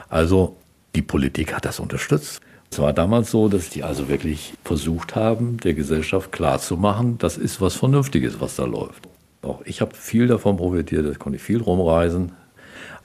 also 0.10 0.56
die 0.96 1.02
Politik 1.02 1.54
hat 1.54 1.66
das 1.66 1.80
unterstützt. 1.80 2.42
Es 2.72 2.80
war 2.80 2.94
damals 2.94 3.32
so, 3.32 3.48
dass 3.48 3.70
die 3.70 3.84
also 3.84 4.10
wirklich 4.10 4.54
versucht 4.64 5.16
haben, 5.16 5.58
der 5.58 5.74
Gesellschaft 5.74 6.32
klarzumachen, 6.32 7.18
das 7.18 7.38
ist 7.38 7.62
was 7.62 7.76
Vernünftiges, 7.76 8.40
was 8.40 8.56
da 8.56 8.66
läuft. 8.66 9.08
Auch 9.42 9.62
ich 9.66 9.82
habe 9.82 9.96
viel 9.96 10.28
davon 10.28 10.58
profitiert, 10.58 11.06
da 11.06 11.18
konnte 11.18 11.38
ich 11.38 11.44
viel 11.44 11.62
rumreisen. 11.62 12.32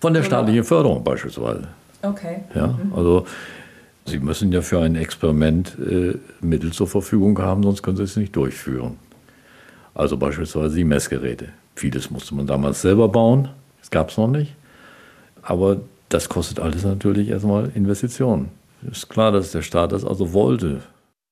Von 0.00 0.12
der 0.12 0.22
staatlichen 0.22 0.64
Förderung 0.64 1.02
beispielsweise. 1.02 1.68
Okay. 2.02 2.40
Ja, 2.54 2.66
mhm. 2.66 2.92
also 2.94 3.26
Sie 4.06 4.18
müssen 4.18 4.52
ja 4.52 4.60
für 4.60 4.80
ein 4.80 4.96
Experiment 4.96 5.78
äh, 5.78 6.18
Mittel 6.42 6.72
zur 6.72 6.86
Verfügung 6.86 7.38
haben, 7.38 7.62
sonst 7.62 7.82
können 7.82 7.96
Sie 7.96 8.02
es 8.02 8.16
nicht 8.16 8.36
durchführen. 8.36 8.98
Also 9.94 10.18
beispielsweise 10.18 10.76
die 10.76 10.84
Messgeräte. 10.84 11.48
Vieles 11.74 12.10
musste 12.10 12.34
man 12.34 12.46
damals 12.46 12.82
selber 12.82 13.08
bauen, 13.08 13.48
das 13.80 13.90
gab 13.90 14.10
es 14.10 14.18
noch 14.18 14.28
nicht. 14.28 14.54
Aber 15.40 15.80
das 16.14 16.28
kostet 16.28 16.60
alles 16.60 16.84
natürlich 16.84 17.28
erstmal 17.28 17.72
Investitionen. 17.74 18.50
Ist 18.88 19.08
klar, 19.10 19.32
dass 19.32 19.50
der 19.50 19.62
Staat 19.62 19.90
das 19.90 20.04
also 20.04 20.32
wollte. 20.32 20.80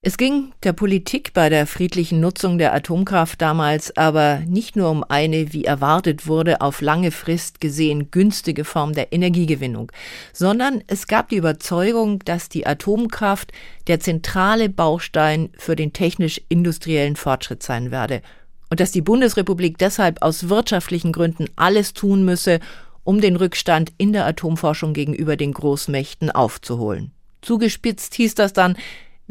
Es 0.05 0.17
ging 0.17 0.53
der 0.65 0.73
Politik 0.73 1.33
bei 1.33 1.49
der 1.49 1.69
friedlichen 1.69 2.19
Nutzung 2.19 2.59
der 2.59 2.75
Atomkraft 2.75 3.41
damals 3.41 3.97
aber 3.97 4.41
nicht 4.49 4.75
nur 4.75 4.91
um 4.91 5.05
eine, 5.09 5.53
wie 5.53 5.65
erwartet 5.65 6.27
wurde, 6.27 6.61
auf 6.61 6.81
lange 6.81 7.13
Frist 7.13 7.61
gesehen 7.61 8.11
günstige 8.11 8.65
Form 8.65 8.95
der 8.95 9.13
Energiegewinnung, 9.13 9.93
sondern 10.33 10.83
es 10.89 11.07
gab 11.07 11.29
die 11.29 11.37
Überzeugung, 11.37 12.19
dass 12.25 12.49
die 12.49 12.67
Atomkraft 12.67 13.53
der 13.87 14.01
zentrale 14.01 14.69
Baustein 14.69 15.51
für 15.57 15.77
den 15.77 15.93
technisch-industriellen 15.93 17.15
Fortschritt 17.15 17.63
sein 17.63 17.93
werde 17.93 18.23
und 18.71 18.81
dass 18.81 18.91
die 18.91 19.03
Bundesrepublik 19.03 19.79
deshalb 19.79 20.23
aus 20.23 20.49
wirtschaftlichen 20.49 21.13
Gründen 21.13 21.45
alles 21.55 21.95
tun 21.95 22.25
müsse, 22.25 22.59
um 23.05 23.21
den 23.21 23.37
Rückstand 23.37 23.93
in 23.99 24.13
der 24.13 24.27
Atomforschung 24.27 24.93
gegenüber 24.93 25.37
den 25.37 25.53
Großmächten 25.53 26.31
aufzuholen. 26.31 27.13
Zugespitzt 27.41 28.15
hieß 28.15 28.35
das 28.35 28.53
dann, 28.53 28.77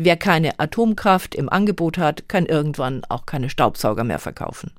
Wer 0.03 0.17
keine 0.17 0.59
Atomkraft 0.59 1.35
im 1.35 1.49
Angebot 1.49 1.97
hat, 1.97 2.27
kann 2.27 2.45
irgendwann 2.45 3.03
auch 3.09 3.25
keine 3.25 3.49
Staubsauger 3.49 4.03
mehr 4.03 4.19
verkaufen. 4.19 4.71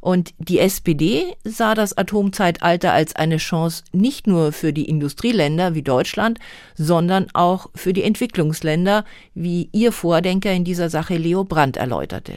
Und 0.00 0.32
die 0.38 0.60
SPD 0.60 1.34
sah 1.42 1.74
das 1.74 1.98
Atomzeitalter 1.98 2.92
als 2.92 3.16
eine 3.16 3.38
Chance 3.38 3.82
nicht 3.92 4.28
nur 4.28 4.52
für 4.52 4.72
die 4.72 4.84
Industrieländer 4.84 5.74
wie 5.74 5.82
Deutschland, 5.82 6.38
sondern 6.76 7.26
auch 7.32 7.70
für 7.74 7.92
die 7.92 8.04
Entwicklungsländer, 8.04 9.04
wie 9.34 9.68
ihr 9.72 9.90
Vordenker 9.90 10.52
in 10.52 10.64
dieser 10.64 10.90
Sache 10.90 11.16
Leo 11.16 11.42
Brandt 11.42 11.76
erläuterte. 11.76 12.34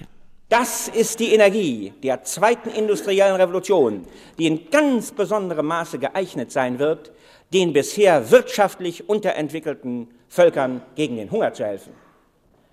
Das 0.54 0.88
ist 0.88 1.20
die 1.20 1.34
Energie 1.34 1.94
der 2.04 2.24
zweiten 2.24 2.70
industriellen 2.70 3.38
Revolution, 3.38 4.06
die 4.38 4.46
in 4.46 4.70
ganz 4.70 5.12
besonderem 5.12 5.66
Maße 5.66 5.98
geeignet 5.98 6.52
sein 6.52 6.78
wird, 6.78 7.12
den 7.52 7.74
bisher 7.74 8.30
wirtschaftlich 8.30 9.10
unterentwickelten 9.10 10.10
Völkern 10.28 10.84
gegen 10.96 11.18
den 11.18 11.32
Hunger 11.32 11.54
zu 11.54 11.66
helfen. 11.66 11.94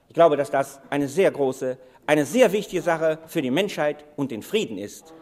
Ich 0.08 0.14
glaube, 0.14 0.36
dass 0.36 0.50
das 0.50 0.78
eine 0.90 1.08
sehr 1.08 1.30
große, 1.30 1.78
eine 2.06 2.26
sehr 2.26 2.52
wichtige 2.52 2.82
Sache 2.82 3.18
für 3.26 3.40
die 3.40 3.50
Menschheit 3.50 4.04
und 4.16 4.30
den 4.30 4.42
Frieden 4.42 4.76
ist. 4.76 5.14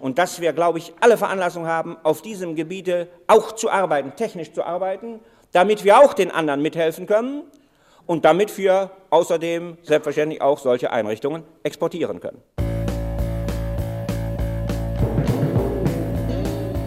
Und 0.00 0.18
dass 0.18 0.40
wir, 0.40 0.52
glaube 0.52 0.78
ich, 0.78 0.92
alle 0.98 1.16
Veranlassung 1.16 1.66
haben, 1.66 1.96
auf 2.02 2.22
diesem 2.22 2.56
Gebiete 2.56 3.08
auch 3.28 3.52
zu 3.52 3.70
arbeiten, 3.70 4.16
technisch 4.16 4.52
zu 4.52 4.64
arbeiten, 4.64 5.20
damit 5.52 5.84
wir 5.84 6.00
auch 6.00 6.14
den 6.14 6.30
anderen 6.30 6.60
mithelfen 6.60 7.06
können 7.06 7.44
und 8.06 8.24
damit 8.24 8.56
wir 8.58 8.90
außerdem 9.10 9.78
selbstverständlich 9.82 10.42
auch 10.42 10.58
solche 10.58 10.90
Einrichtungen 10.90 11.42
exportieren 11.62 12.20
können. 12.20 12.42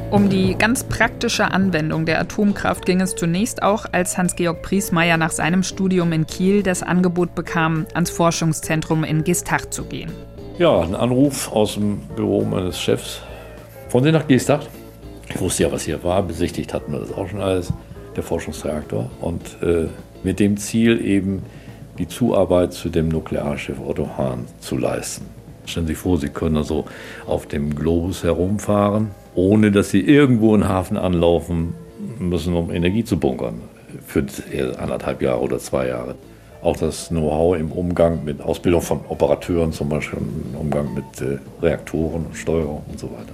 Um 0.09 0.29
die 0.29 0.55
ganz 0.55 0.85
praktische 0.85 1.51
Anwendung 1.51 2.05
der 2.05 2.21
Atomkraft 2.21 2.85
ging 2.85 3.01
es 3.01 3.15
zunächst 3.15 3.61
auch, 3.61 3.85
als 3.91 4.17
Hans-Georg 4.17 4.61
Priesmeier 4.61 5.17
nach 5.17 5.31
seinem 5.31 5.63
Studium 5.63 6.13
in 6.13 6.25
Kiel 6.25 6.63
das 6.63 6.81
Angebot 6.81 7.35
bekam, 7.35 7.85
ans 7.93 8.09
Forschungszentrum 8.09 9.03
in 9.03 9.25
Gestacht 9.25 9.73
zu 9.73 9.83
gehen. 9.83 10.09
Ja, 10.57 10.79
ein 10.79 10.95
Anruf 10.95 11.51
aus 11.51 11.73
dem 11.73 11.99
Büro 12.15 12.41
meines 12.43 12.79
Chefs. 12.79 13.21
Von 13.89 14.03
Sie 14.05 14.13
nach 14.13 14.27
Gestacht? 14.27 14.69
Ich 15.27 15.39
wusste 15.41 15.63
ja, 15.63 15.71
was 15.73 15.83
hier 15.83 16.01
war. 16.03 16.23
Besichtigt 16.23 16.73
hatten 16.73 16.93
wir 16.93 16.99
das 16.99 17.11
auch 17.11 17.27
schon 17.27 17.41
alles, 17.41 17.73
der 18.15 18.23
Forschungsreaktor. 18.23 19.09
Und 19.19 19.61
äh, 19.61 19.87
mit 20.23 20.39
dem 20.39 20.57
Ziel 20.57 21.03
eben, 21.03 21.43
die 21.97 22.07
Zuarbeit 22.07 22.73
zu 22.73 22.89
dem 22.89 23.09
Nuklearschiff 23.09 23.79
Otto 23.79 24.09
Hahn 24.17 24.45
zu 24.59 24.77
leisten. 24.77 25.25
Stellen 25.65 25.87
Sie 25.87 25.93
sich 25.93 26.01
vor, 26.01 26.17
Sie 26.17 26.29
können 26.29 26.57
also 26.57 26.85
auf 27.25 27.47
dem 27.47 27.75
Globus 27.75 28.23
herumfahren 28.23 29.11
ohne 29.37 29.71
dass 29.71 29.91
sie 29.91 30.01
irgendwo 30.01 30.55
einen 30.55 30.67
Hafen 30.67 30.97
anlaufen 30.97 31.75
müssen, 32.19 32.55
um 32.55 32.71
Energie 32.71 33.03
zu 33.03 33.17
bunkern. 33.17 33.61
Für 34.05 34.25
anderthalb 34.79 35.21
Jahre 35.21 35.41
oder 35.41 35.59
zwei 35.59 35.87
Jahre. 35.87 36.15
Auch 36.63 36.75
das 36.75 37.09
Know-how 37.09 37.55
im 37.55 37.71
Umgang 37.71 38.25
mit 38.25 38.41
Ausbildung 38.41 38.81
von 38.81 39.01
Operateuren, 39.07 39.71
zum 39.71 39.89
Beispiel 39.89 40.19
im 40.19 40.59
Umgang 40.59 40.93
mit 40.95 41.21
äh, 41.21 41.37
Reaktoren 41.61 42.25
und 42.25 42.35
Steuerung 42.35 42.83
und 42.89 42.99
so 42.99 43.11
weiter. 43.11 43.33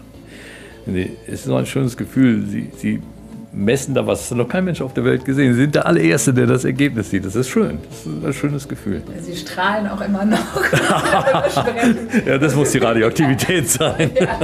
Es 1.26 1.34
ist 1.34 1.44
so 1.46 1.56
ein 1.56 1.66
schönes 1.66 1.96
Gefühl. 1.96 2.46
Sie, 2.46 2.70
sie 2.76 3.02
messen 3.54 3.94
da 3.94 4.06
was, 4.06 4.22
das 4.22 4.32
hat 4.32 4.38
noch 4.38 4.50
kein 4.50 4.66
Mensch 4.66 4.82
auf 4.82 4.94
der 4.94 5.06
Welt 5.06 5.26
gesehen. 5.26 5.54
Sie 5.54 5.62
sind 5.62 5.76
der 5.76 5.86
allererste, 5.86 6.34
der 6.34 6.48
das 6.48 6.66
Ergebnis 6.66 7.10
sieht. 7.10 7.26
Das 7.26 7.36
ist 7.36 7.50
schön. 7.50 7.80
Das 7.90 8.06
ist 8.06 8.26
ein 8.26 8.34
schönes 8.34 8.68
Gefühl. 8.68 9.02
Sie 9.22 9.36
strahlen 9.36 9.88
auch 9.88 10.02
immer 10.02 10.26
noch. 10.26 10.38
ja, 12.26 12.38
das 12.38 12.56
muss 12.56 12.72
die 12.72 12.80
Radioaktivität 12.80 13.70
sein. 13.70 14.12
Ja. 14.20 14.40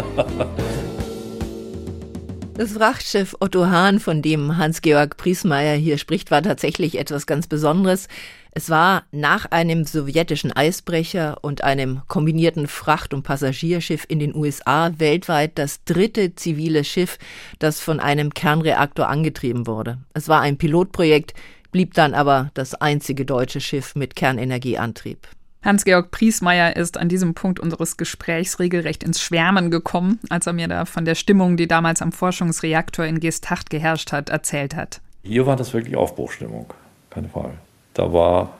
Das 2.59 2.73
Frachtschiff 2.73 3.37
Otto 3.39 3.67
Hahn, 3.67 4.01
von 4.01 4.21
dem 4.21 4.57
Hans-Georg 4.57 5.15
Priesmeier 5.15 5.77
hier 5.77 5.97
spricht, 5.97 6.29
war 6.29 6.43
tatsächlich 6.43 6.99
etwas 6.99 7.25
ganz 7.25 7.47
Besonderes. 7.47 8.09
Es 8.51 8.69
war 8.69 9.03
nach 9.13 9.45
einem 9.45 9.85
sowjetischen 9.85 10.51
Eisbrecher 10.51 11.37
und 11.41 11.63
einem 11.63 12.01
kombinierten 12.09 12.67
Fracht- 12.67 13.13
und 13.13 13.23
Passagierschiff 13.23 14.03
in 14.09 14.19
den 14.19 14.35
USA 14.35 14.91
weltweit 14.97 15.57
das 15.57 15.85
dritte 15.85 16.35
zivile 16.35 16.83
Schiff, 16.83 17.17
das 17.59 17.79
von 17.79 18.01
einem 18.01 18.33
Kernreaktor 18.33 19.07
angetrieben 19.07 19.65
wurde. 19.65 19.99
Es 20.13 20.27
war 20.27 20.41
ein 20.41 20.57
Pilotprojekt, 20.57 21.35
blieb 21.71 21.93
dann 21.93 22.13
aber 22.13 22.51
das 22.55 22.75
einzige 22.75 23.23
deutsche 23.23 23.61
Schiff 23.61 23.95
mit 23.95 24.17
Kernenergieantrieb. 24.17 25.29
Hans-Georg 25.61 26.11
Priesmeier 26.11 26.77
ist 26.77 26.97
an 26.97 27.09
diesem 27.09 27.33
Punkt 27.33 27.59
unseres 27.59 27.97
Gesprächs 27.97 28.59
regelrecht 28.59 29.03
ins 29.03 29.21
Schwärmen 29.21 29.71
gekommen, 29.71 30.19
als 30.29 30.47
er 30.47 30.53
mir 30.53 30.69
da 30.69 30.85
von 30.85 31.03
der 31.03 31.15
Stimmung, 31.15 31.57
die 31.57 31.67
damals 31.67 32.01
am 32.01 32.13
Forschungsreaktor 32.13 33.05
in 33.05 33.19
Geesthacht 33.19 33.69
geherrscht 33.69 34.13
hat, 34.13 34.29
erzählt 34.29 34.75
hat. 34.75 35.01
Hier 35.21 35.45
war 35.45 35.57
das 35.57 35.73
wirklich 35.73 35.97
Aufbruchstimmung, 35.97 36.73
keine 37.09 37.27
Frage. 37.27 37.55
Da 37.93 38.13
war 38.13 38.51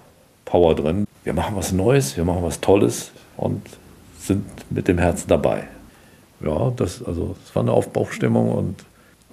Power 0.44 0.76
drin. 0.76 1.08
Wir 1.24 1.34
machen 1.34 1.56
was 1.56 1.72
Neues, 1.72 2.18
wir 2.18 2.26
machen 2.26 2.44
was 2.44 2.60
Tolles 2.60 3.12
und 3.38 3.62
sind 4.20 4.46
mit 4.70 4.90
dem 4.90 4.98
Herzen 4.98 5.30
dabei. 5.30 5.68
Ja, 6.42 6.72
das, 6.76 7.02
also, 7.02 7.36
das 7.44 7.56
war 7.56 7.64
eine 7.64 7.72
Aufbruchstimmung 7.72 8.52
und 8.52 8.84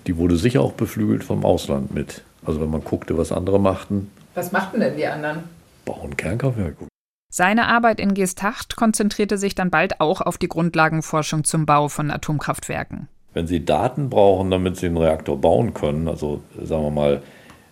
die 0.07 0.17
wurde 0.17 0.37
sicher 0.37 0.61
auch 0.61 0.73
beflügelt 0.73 1.25
vom 1.25 1.45
Ausland 1.45 1.93
mit. 1.93 2.23
Also 2.45 2.61
wenn 2.61 2.71
man 2.71 2.85
guckte, 2.85 3.19
was 3.19 3.33
andere 3.33 3.59
machten. 3.59 4.11
Was 4.35 4.53
machten 4.53 4.79
denn 4.79 4.97
die 4.97 5.07
anderen? 5.07 5.45
Bauen 5.85 6.17
Kernkraftwerke. 6.17 6.87
Seine 7.29 7.69
Arbeit 7.69 8.01
in 8.01 8.15
Geesthacht 8.15 8.77
konzentrierte 8.77 9.37
sich 9.37 9.55
dann 9.55 9.71
bald 9.71 10.01
auch 10.01 10.21
auf 10.21 10.39
die 10.39 10.49
Grundlagenforschung 10.49 11.45
zum 11.45 11.67
Bau 11.67 11.89
von 11.89 12.11
Atomkraftwerken. 12.11 13.09
Wenn 13.35 13.47
Sie 13.47 13.65
Daten 13.65 14.09
brauchen, 14.09 14.51
damit 14.51 14.77
Sie 14.77 14.87
einen 14.87 14.97
Reaktor 14.97 15.39
bauen 15.39 15.75
können, 15.75 16.09
also 16.09 16.43
sagen 16.63 16.85
wir 16.85 16.91
mal 16.91 17.23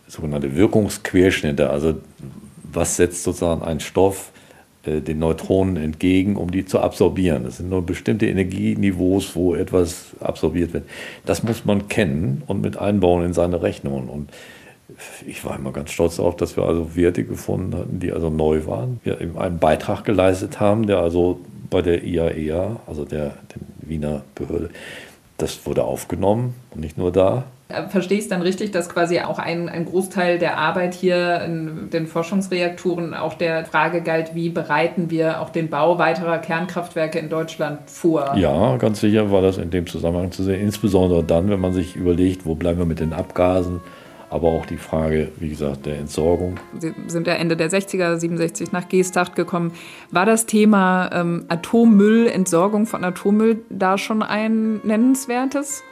sogenannte 0.07 0.55
Wirkungsquerschnitte, 0.55 1.71
also 1.71 1.95
was 2.62 2.97
setzt 2.97 3.23
sozusagen 3.23 3.62
ein 3.62 3.81
Stoff 3.81 4.33
äh, 4.85 5.01
den 5.01 5.19
Neutronen 5.19 5.77
entgegen, 5.77 6.37
um 6.37 6.51
die 6.51 6.67
zu 6.67 6.81
absorbieren. 6.81 7.45
Das 7.45 7.57
sind 7.59 7.71
nur 7.71 7.87
bestimmte 7.87 8.27
Energieniveaus, 8.27 9.35
wo 9.35 9.55
etwas 9.55 10.09
absorbiert 10.21 10.73
wird. 10.73 10.85
Das 11.25 11.43
muss 11.43 11.64
man 11.64 11.88
kennen 11.88 12.43
und 12.47 12.61
mit 12.61 12.77
einbauen 12.77 13.25
in 13.25 13.33
seine 13.33 13.62
Rechnungen. 13.62 14.09
Und 14.09 14.31
ich 15.27 15.44
war 15.44 15.57
immer 15.57 15.73
ganz 15.73 15.90
stolz 15.90 16.16
darauf, 16.16 16.37
dass 16.37 16.57
wir 16.57 16.64
also 16.64 16.94
Werte 16.94 17.25
gefunden 17.25 17.75
hatten, 17.75 18.01
die 18.01 18.12
also 18.12 18.31
neu 18.31 18.66
waren. 18.66 19.01
Wir 19.03 19.20
eben 19.20 19.38
einen 19.38 19.59
Beitrag 19.59 20.05
geleistet 20.05 20.61
haben, 20.61 20.87
der 20.87 20.99
also 20.99 21.40
bei 21.70 21.83
der 21.83 22.05
IAEA, 22.05 22.77
also 22.87 23.05
der, 23.05 23.27
der 23.29 23.62
Wiener 23.81 24.23
Behörde, 24.35 24.70
das 25.38 25.66
wurde 25.66 25.85
aufgenommen 25.85 26.55
und 26.70 26.81
nicht 26.81 26.97
nur 26.99 27.11
da. 27.11 27.44
Äh, 27.68 27.88
verstehe 27.88 28.18
ich 28.18 28.25
es 28.25 28.29
dann 28.29 28.42
richtig, 28.42 28.70
dass 28.73 28.88
quasi 28.88 29.18
auch 29.20 29.38
ein, 29.38 29.68
ein 29.68 29.87
Großteil 29.87 30.38
der 30.38 30.59
Arbeit 30.59 30.94
hier 30.94 31.40
in 31.42 31.88
den 31.90 32.07
Forschungsreaktoren 32.07 33.14
auch 33.14 33.35
der 33.35 33.64
Frage 33.64 34.03
galt, 34.03 34.35
wie 34.35 34.51
bereiten 34.51 35.11
wir 35.11 35.40
auch 35.40 35.51
den 35.51 35.70
Bau 35.70 35.99
weiterer 35.99 36.38
Kernkraftwerke 36.38 37.18
in 37.18 37.31
Deutschland 37.31 37.81
vor? 37.87 38.37
Ja, 38.37 38.77
ganz 38.77 39.01
sicher 39.01 39.33
war 39.33 39.40
das 39.40 39.57
in 39.57 39.70
dem 39.70 39.87
Zusammenhang 39.87 40.31
zu 40.31 40.42
sehen. 40.44 40.61
Insbesondere 40.61 41.25
dann, 41.25 41.49
wenn 41.49 41.61
man 41.61 41.73
sich 41.73 41.97
überlegt, 41.97 42.44
wo 42.44 42.55
bleiben 42.55 42.79
wir 42.79 42.87
mit 42.87 43.01
den 43.01 43.14
Abgasen, 43.14 43.81
aber 44.35 44.49
auch 44.49 44.66
die 44.66 44.79
Frage, 44.79 45.29
wie 45.38 45.49
gesagt, 45.49 45.87
der 45.87 45.97
Entsorgung. 45.99 46.57
Sie 46.79 46.92
sind 47.07 47.29
ja 47.29 47.35
Ende 47.35 47.57
der 47.57 47.70
60er, 47.70 48.16
67 48.16 48.73
nach 48.73 48.88
Geesthacht 48.88 49.37
gekommen. 49.37 49.73
War 50.11 50.27
das 50.27 50.47
Thema 50.47 51.09
ähm, 51.12 51.44
Atommüll, 51.49 52.27
Entsorgung 52.27 52.87
von 52.87 53.05
Atommüll 53.05 53.62
da 53.70 53.97
schon 53.97 54.25
ein 54.25 54.81
nennenswertes? 54.85 55.85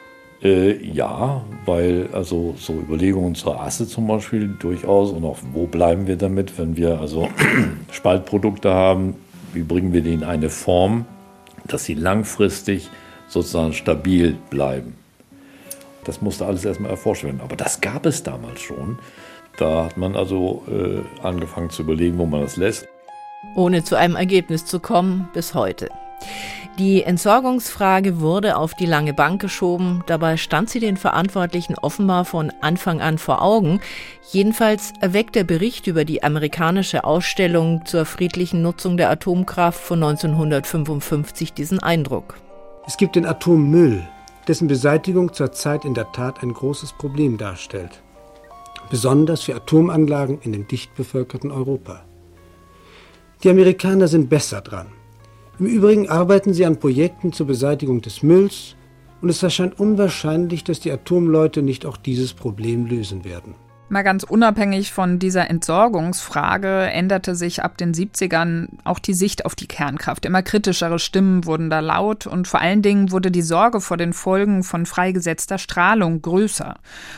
Äh, 0.42 0.84
ja, 0.84 1.44
weil 1.66 2.08
also 2.12 2.56
so 2.58 2.72
Überlegungen 2.72 3.36
zur 3.36 3.60
Asse 3.60 3.86
zum 3.86 4.08
Beispiel 4.08 4.48
durchaus 4.58 5.12
und 5.12 5.24
auch 5.24 5.38
wo 5.52 5.66
bleiben 5.66 6.08
wir 6.08 6.16
damit, 6.16 6.58
wenn 6.58 6.76
wir 6.76 7.00
also 7.00 7.28
Spaltprodukte 7.92 8.74
haben, 8.74 9.14
wie 9.54 9.62
bringen 9.62 9.92
wir 9.92 10.00
die 10.00 10.14
in 10.14 10.24
eine 10.24 10.50
Form, 10.50 11.04
dass 11.68 11.84
sie 11.84 11.94
langfristig 11.94 12.90
sozusagen 13.28 13.72
stabil 13.72 14.36
bleiben. 14.50 14.94
Das 16.04 16.20
musste 16.20 16.46
alles 16.46 16.64
erstmal 16.64 16.90
erforscht 16.90 17.24
werden. 17.24 17.40
Aber 17.42 17.56
das 17.56 17.80
gab 17.80 18.06
es 18.06 18.22
damals 18.22 18.60
schon. 18.60 18.98
Da 19.58 19.84
hat 19.84 19.96
man 19.96 20.16
also 20.16 20.64
äh, 20.68 21.24
angefangen 21.24 21.70
zu 21.70 21.82
überlegen, 21.82 22.18
wo 22.18 22.26
man 22.26 22.40
das 22.40 22.56
lässt. 22.56 22.86
Ohne 23.54 23.84
zu 23.84 23.96
einem 23.96 24.16
Ergebnis 24.16 24.64
zu 24.64 24.80
kommen, 24.80 25.28
bis 25.34 25.54
heute. 25.54 25.88
Die 26.78 27.02
Entsorgungsfrage 27.02 28.20
wurde 28.20 28.56
auf 28.56 28.72
die 28.72 28.86
lange 28.86 29.12
Bank 29.12 29.42
geschoben. 29.42 30.02
Dabei 30.06 30.38
stand 30.38 30.70
sie 30.70 30.80
den 30.80 30.96
Verantwortlichen 30.96 31.76
offenbar 31.76 32.24
von 32.24 32.50
Anfang 32.62 33.02
an 33.02 33.18
vor 33.18 33.42
Augen. 33.42 33.80
Jedenfalls 34.30 34.94
erweckt 35.00 35.34
der 35.34 35.44
Bericht 35.44 35.86
über 35.86 36.06
die 36.06 36.22
amerikanische 36.22 37.04
Ausstellung 37.04 37.84
zur 37.84 38.06
friedlichen 38.06 38.62
Nutzung 38.62 38.96
der 38.96 39.10
Atomkraft 39.10 39.80
von 39.80 40.02
1955 40.02 41.52
diesen 41.52 41.78
Eindruck. 41.78 42.36
Es 42.86 42.96
gibt 42.96 43.16
den 43.16 43.26
Atommüll, 43.26 44.02
dessen 44.48 44.68
Beseitigung 44.68 45.32
zurzeit 45.32 45.84
in 45.84 45.94
der 45.94 46.12
Tat 46.12 46.42
ein 46.42 46.52
großes 46.52 46.92
Problem 46.94 47.38
darstellt. 47.38 48.02
Besonders 48.90 49.42
für 49.42 49.54
Atomanlagen 49.54 50.40
in 50.42 50.52
dem 50.52 50.66
dicht 50.66 50.94
bevölkerten 50.94 51.50
Europa. 51.50 52.04
Die 53.42 53.50
Amerikaner 53.50 54.08
sind 54.08 54.28
besser 54.28 54.60
dran. 54.60 54.88
Im 55.58 55.66
Übrigen 55.66 56.08
arbeiten 56.08 56.54
sie 56.54 56.64
an 56.64 56.78
Projekten 56.78 57.32
zur 57.32 57.46
Beseitigung 57.46 58.00
des 58.00 58.22
Mülls 58.22 58.76
und 59.20 59.28
es 59.28 59.42
erscheint 59.42 59.78
unwahrscheinlich, 59.78 60.64
dass 60.64 60.80
die 60.80 60.90
Atomleute 60.90 61.62
nicht 61.62 61.86
auch 61.86 61.96
dieses 61.96 62.32
Problem 62.32 62.86
lösen 62.86 63.24
werden. 63.24 63.54
Mal 63.92 64.04
ganz 64.04 64.22
unabhängig 64.22 64.90
von 64.90 65.18
dieser 65.18 65.50
Entsorgungsfrage 65.50 66.84
änderte 66.90 67.34
sich 67.34 67.62
ab 67.62 67.76
den 67.76 67.92
70ern 67.92 68.68
auch 68.84 68.98
die 68.98 69.12
Sicht 69.12 69.44
auf 69.44 69.54
die 69.54 69.68
Kernkraft. 69.68 70.24
Immer 70.24 70.42
kritischere 70.42 70.98
Stimmen 70.98 71.44
wurden 71.44 71.68
da 71.68 71.80
laut 71.80 72.26
und 72.26 72.48
vor 72.48 72.62
allen 72.62 72.80
Dingen 72.80 73.12
wurde 73.12 73.30
die 73.30 73.42
Sorge 73.42 73.82
vor 73.82 73.98
den 73.98 74.14
Folgen 74.14 74.62
von 74.62 74.86
freigesetzter 74.86 75.58
Strahlung 75.58 76.22
größer. 76.22 76.76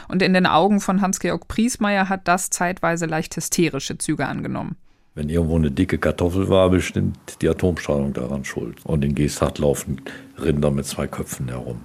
Und 0.08 0.20
in 0.20 0.34
den 0.34 0.46
Augen 0.46 0.80
von 0.80 1.00
Hans-Georg 1.00 1.46
Priesmeier 1.46 2.08
hat 2.08 2.26
das 2.26 2.50
zeitweise 2.50 3.06
leicht 3.06 3.36
hysterische 3.36 3.96
Züge 3.96 4.26
angenommen. 4.26 4.74
Wenn 5.14 5.28
irgendwo 5.28 5.54
eine 5.54 5.70
dicke 5.70 5.98
Kartoffel 5.98 6.48
war, 6.48 6.70
bestimmt 6.70 7.40
die 7.40 7.48
Atomstrahlung 7.48 8.14
daran 8.14 8.44
schuld. 8.44 8.84
Und 8.84 9.04
in 9.04 9.14
Geesthacht 9.14 9.60
laufen 9.60 10.00
Rinder 10.42 10.72
mit 10.72 10.86
zwei 10.86 11.06
Köpfen 11.06 11.46
herum. 11.46 11.82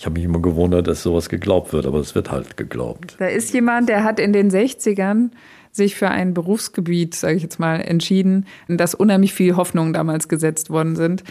Ich 0.00 0.06
habe 0.06 0.14
mich 0.14 0.24
immer 0.24 0.40
gewundert, 0.40 0.88
dass 0.88 1.02
sowas 1.02 1.28
geglaubt 1.28 1.74
wird, 1.74 1.84
aber 1.84 1.98
es 1.98 2.14
wird 2.14 2.30
halt 2.30 2.56
geglaubt. 2.56 3.16
Da 3.18 3.26
ist 3.26 3.52
jemand, 3.52 3.90
der 3.90 4.02
hat 4.02 4.18
in 4.18 4.32
den 4.32 4.50
60ern 4.50 5.28
sich 5.72 5.94
für 5.94 6.08
ein 6.08 6.32
Berufsgebiet, 6.32 7.14
sage 7.14 7.36
ich 7.36 7.42
jetzt 7.42 7.60
mal, 7.60 7.76
entschieden, 7.82 8.46
in 8.66 8.78
das 8.78 8.94
unheimlich 8.94 9.34
viel 9.34 9.56
Hoffnungen 9.56 9.92
damals 9.92 10.28
gesetzt 10.28 10.70
worden 10.70 10.96
sind. 10.96 11.22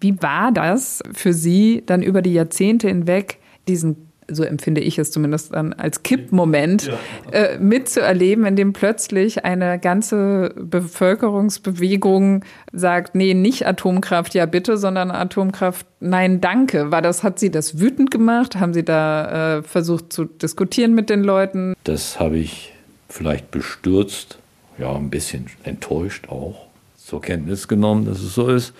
Wie 0.00 0.16
war 0.22 0.50
das 0.50 1.02
für 1.12 1.34
Sie 1.34 1.82
dann 1.84 2.02
über 2.02 2.22
die 2.22 2.32
Jahrzehnte 2.32 2.88
hinweg, 2.88 3.38
diesen 3.68 4.08
so 4.28 4.42
empfinde 4.42 4.80
ich 4.80 4.98
es 4.98 5.10
zumindest 5.10 5.54
dann 5.54 5.72
als 5.72 6.02
Kippmoment, 6.02 6.86
ja. 6.86 6.98
äh, 7.32 7.58
mitzuerleben, 7.58 8.46
in 8.46 8.56
dem 8.56 8.72
plötzlich 8.72 9.44
eine 9.44 9.78
ganze 9.78 10.54
Bevölkerungsbewegung 10.56 12.44
sagt, 12.72 13.14
nee, 13.14 13.34
nicht 13.34 13.66
Atomkraft, 13.66 14.34
ja 14.34 14.46
bitte, 14.46 14.76
sondern 14.76 15.10
Atomkraft, 15.10 15.86
nein, 16.00 16.40
danke. 16.40 16.90
War 16.90 17.02
das, 17.02 17.22
hat 17.22 17.38
Sie 17.38 17.50
das 17.50 17.78
wütend 17.78 18.10
gemacht? 18.10 18.56
Haben 18.56 18.74
Sie 18.74 18.84
da 18.84 19.58
äh, 19.58 19.62
versucht 19.62 20.12
zu 20.12 20.24
diskutieren 20.24 20.94
mit 20.94 21.10
den 21.10 21.22
Leuten? 21.22 21.74
Das 21.84 22.18
habe 22.20 22.38
ich 22.38 22.72
vielleicht 23.08 23.50
bestürzt, 23.50 24.38
ja, 24.78 24.94
ein 24.94 25.10
bisschen 25.10 25.46
enttäuscht 25.62 26.28
auch, 26.28 26.66
zur 26.96 27.20
Kenntnis 27.20 27.68
genommen, 27.68 28.06
dass 28.06 28.20
es 28.20 28.34
so 28.34 28.48
ist. 28.48 28.72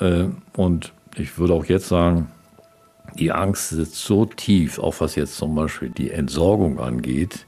Äh, 0.00 0.26
und 0.56 0.92
ich 1.16 1.38
würde 1.38 1.54
auch 1.54 1.64
jetzt 1.66 1.88
sagen, 1.88 2.28
die 3.18 3.32
Angst 3.32 3.70
sitzt 3.70 3.96
so 3.96 4.24
tief, 4.24 4.78
auch 4.78 4.96
was 4.98 5.14
jetzt 5.14 5.36
zum 5.36 5.54
Beispiel 5.54 5.90
die 5.90 6.10
Entsorgung 6.10 6.78
angeht. 6.80 7.46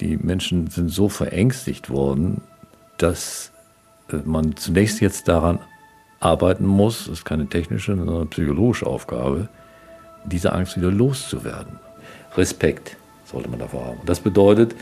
Die 0.00 0.16
Menschen 0.16 0.68
sind 0.68 0.88
so 0.88 1.08
verängstigt 1.08 1.90
worden, 1.90 2.40
dass 2.98 3.52
äh, 4.10 4.16
man 4.24 4.56
zunächst 4.56 5.00
jetzt 5.00 5.28
daran 5.28 5.58
arbeiten 6.20 6.64
muss, 6.64 7.06
das 7.06 7.18
ist 7.18 7.24
keine 7.24 7.46
technische, 7.46 7.96
sondern 7.96 8.16
eine 8.16 8.26
psychologische 8.26 8.86
Aufgabe, 8.86 9.48
diese 10.24 10.52
Angst 10.52 10.76
wieder 10.76 10.90
loszuwerden. 10.90 11.78
Respekt 12.36 12.96
sollte 13.24 13.48
man 13.50 13.58
davor 13.58 13.86
haben. 13.86 14.00
Das 14.06 14.20
bedeutet, 14.20 14.74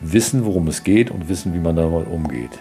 wissen, 0.00 0.44
worum 0.44 0.68
es 0.68 0.82
geht 0.82 1.10
und 1.10 1.28
wissen, 1.28 1.54
wie 1.54 1.58
man 1.58 1.76
damit 1.76 2.08
umgeht. 2.08 2.58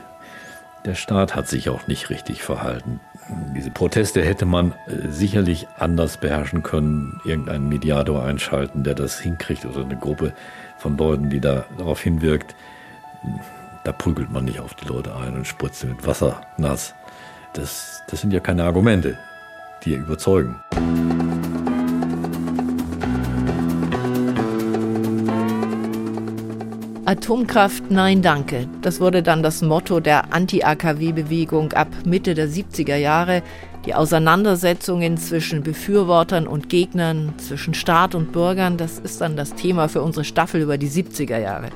Der 0.86 0.96
Staat 0.96 1.34
hat 1.34 1.48
sich 1.48 1.70
auch 1.70 1.88
nicht 1.88 2.10
richtig 2.10 2.44
verhalten. 2.44 3.00
Diese 3.56 3.72
Proteste 3.72 4.22
hätte 4.22 4.46
man 4.46 4.74
äh, 4.88 5.08
sicherlich 5.10 5.68
anders 5.78 6.18
beherrschen 6.18 6.62
können, 6.62 7.22
irgendeinen 7.24 7.70
Mediator 7.70 8.24
einschalten, 8.24 8.84
der 8.84 8.94
das 8.94 9.20
hinkriegt 9.20 9.66
oder 9.66 9.86
eine 9.86 9.96
Gruppe 9.96 10.34
von 10.78 10.98
Leuten, 10.98 11.30
die 11.30 11.40
da 11.40 11.66
darauf 11.78 12.02
hinwirkt. 12.02 12.54
Da 13.86 13.94
prügelt 13.94 14.30
man 14.32 14.46
nicht 14.46 14.60
auf 14.60 14.74
die 14.74 14.86
Leute 14.86 15.16
ein 15.16 15.36
und 15.36 15.48
spritzt 15.48 15.80
sie 15.82 15.88
mit 15.88 16.06
Wasser 16.06 16.42
nass. 16.58 16.94
Das, 17.54 18.04
das 18.10 18.20
sind 18.20 18.34
ja 18.34 18.42
keine 18.42 18.66
Argumente, 18.66 19.18
die 19.86 19.94
überzeugen. 19.94 20.60
Atomkraft, 27.14 27.92
nein 27.92 28.24
danke. 28.24 28.68
Das 28.82 29.00
wurde 29.00 29.22
dann 29.22 29.44
das 29.44 29.62
Motto 29.62 30.00
der 30.00 30.34
Anti-AKW-Bewegung 30.34 31.72
ab 31.74 31.90
Mitte 32.06 32.34
der 32.34 32.50
70er 32.50 32.96
Jahre. 32.96 33.44
Die 33.86 33.94
Auseinandersetzungen 33.94 35.18
zwischen 35.18 35.62
Befürwortern 35.62 36.48
und 36.48 36.70
Gegnern, 36.70 37.36
zwischen 37.38 37.76
Staat 37.76 38.16
und 38.16 38.32
Bürgern, 38.32 38.78
das 38.78 38.98
ist 38.98 39.22
dann 39.22 39.38
das 39.38 39.54
Thema 39.54 39.90
für 39.90 40.02
unsere 40.02 40.24
Staffel 40.24 40.62
über 40.62 40.80
die 40.80 40.90
70er 40.90 41.38
Jahre. 41.38 41.70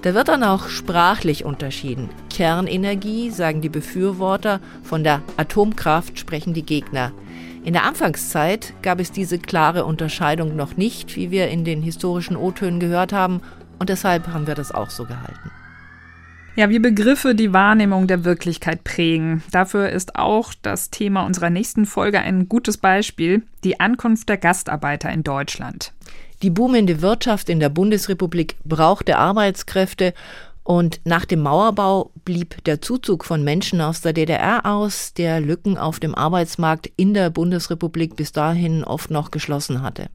Da 0.00 0.14
wird 0.14 0.28
dann 0.28 0.42
auch 0.42 0.68
sprachlich 0.68 1.44
unterschieden. 1.44 2.08
Kernenergie 2.30 3.28
sagen 3.28 3.60
die 3.60 3.68
Befürworter, 3.68 4.58
von 4.82 5.04
der 5.04 5.20
Atomkraft 5.36 6.18
sprechen 6.18 6.54
die 6.54 6.64
Gegner. 6.64 7.12
In 7.62 7.74
der 7.74 7.84
Anfangszeit 7.84 8.72
gab 8.82 9.00
es 9.00 9.12
diese 9.12 9.38
klare 9.38 9.84
Unterscheidung 9.84 10.56
noch 10.56 10.78
nicht, 10.78 11.14
wie 11.14 11.30
wir 11.30 11.48
in 11.48 11.62
den 11.62 11.82
historischen 11.82 12.36
O-Tönen 12.36 12.80
gehört 12.80 13.12
haben, 13.12 13.42
und 13.78 13.88
deshalb 13.88 14.28
haben 14.28 14.46
wir 14.46 14.54
das 14.54 14.72
auch 14.72 14.90
so 14.90 15.04
gehalten. 15.04 15.50
Ja, 16.54 16.68
wie 16.68 16.78
Begriffe 16.78 17.34
die 17.34 17.54
Wahrnehmung 17.54 18.06
der 18.06 18.24
Wirklichkeit 18.24 18.84
prägen. 18.84 19.42
Dafür 19.52 19.88
ist 19.88 20.16
auch 20.16 20.52
das 20.60 20.90
Thema 20.90 21.24
unserer 21.24 21.48
nächsten 21.48 21.86
Folge 21.86 22.20
ein 22.20 22.46
gutes 22.46 22.76
Beispiel, 22.76 23.42
die 23.64 23.80
Ankunft 23.80 24.28
der 24.28 24.36
Gastarbeiter 24.36 25.10
in 25.10 25.22
Deutschland. 25.22 25.94
Die 26.42 26.50
boomende 26.50 27.00
Wirtschaft 27.00 27.48
in 27.48 27.58
der 27.58 27.70
Bundesrepublik 27.70 28.56
brauchte 28.64 29.16
Arbeitskräfte 29.16 30.12
und 30.64 31.00
nach 31.04 31.24
dem 31.24 31.40
Mauerbau 31.40 32.10
blieb 32.24 32.62
der 32.64 32.82
Zuzug 32.82 33.24
von 33.24 33.42
Menschen 33.42 33.80
aus 33.80 34.00
der 34.00 34.12
DDR 34.12 34.66
aus, 34.66 35.14
der 35.14 35.40
Lücken 35.40 35.78
auf 35.78 36.00
dem 36.00 36.14
Arbeitsmarkt 36.14 36.90
in 36.96 37.14
der 37.14 37.30
Bundesrepublik 37.30 38.14
bis 38.14 38.32
dahin 38.32 38.84
oft 38.84 39.10
noch 39.10 39.30
geschlossen 39.30 39.82
hatte. 39.82 40.08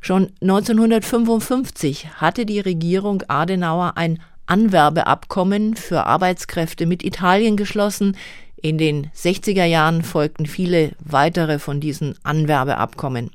Schon 0.00 0.32
1955 0.40 2.08
hatte 2.14 2.46
die 2.46 2.60
Regierung 2.60 3.22
Adenauer 3.28 3.94
ein 3.96 4.20
Anwerbeabkommen 4.46 5.74
für 5.74 6.06
Arbeitskräfte 6.06 6.86
mit 6.86 7.04
Italien 7.04 7.56
geschlossen. 7.56 8.16
In 8.62 8.78
den 8.78 9.10
60er 9.16 9.64
Jahren 9.64 10.02
folgten 10.02 10.46
viele 10.46 10.92
weitere 11.00 11.58
von 11.58 11.80
diesen 11.80 12.14
Anwerbeabkommen. 12.22 13.30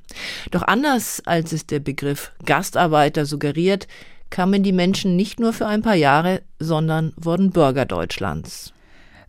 Doch 0.52 0.64
anders 0.64 1.22
als 1.26 1.52
es 1.52 1.68
der 1.68 1.80
Begriff 1.80 2.32
Gastarbeiter 2.46 3.26
suggeriert, 3.26 3.88
kamen 4.30 4.64
die 4.64 4.72
Menschen 4.72 5.18
nicht 5.18 5.40
nur 5.40 5.52
für 5.52 5.68
ein 5.68 5.82
paar 5.82 5.96
Jahre, 5.96 6.42
sondern 6.60 7.12
wurden 7.18 7.52
Bürger 7.52 7.86
Deutschlands. 7.86 8.74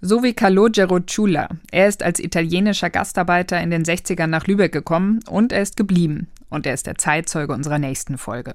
So 0.00 0.22
wie 0.22 0.32
Calogero 0.32 1.00
Ciulla. 1.00 1.48
Er 1.70 1.88
ist 1.88 2.02
als 2.02 2.20
italienischer 2.20 2.90
Gastarbeiter 2.90 3.60
in 3.60 3.70
den 3.70 3.84
60ern 3.84 4.28
nach 4.28 4.46
Lübeck 4.46 4.72
gekommen 4.72 5.20
und 5.28 5.52
er 5.52 5.62
ist 5.62 5.76
geblieben 5.76 6.28
und 6.52 6.66
er 6.66 6.74
ist 6.74 6.86
der 6.86 6.96
Zeitzeuge 6.96 7.52
unserer 7.52 7.78
nächsten 7.78 8.18
Folge. 8.18 8.54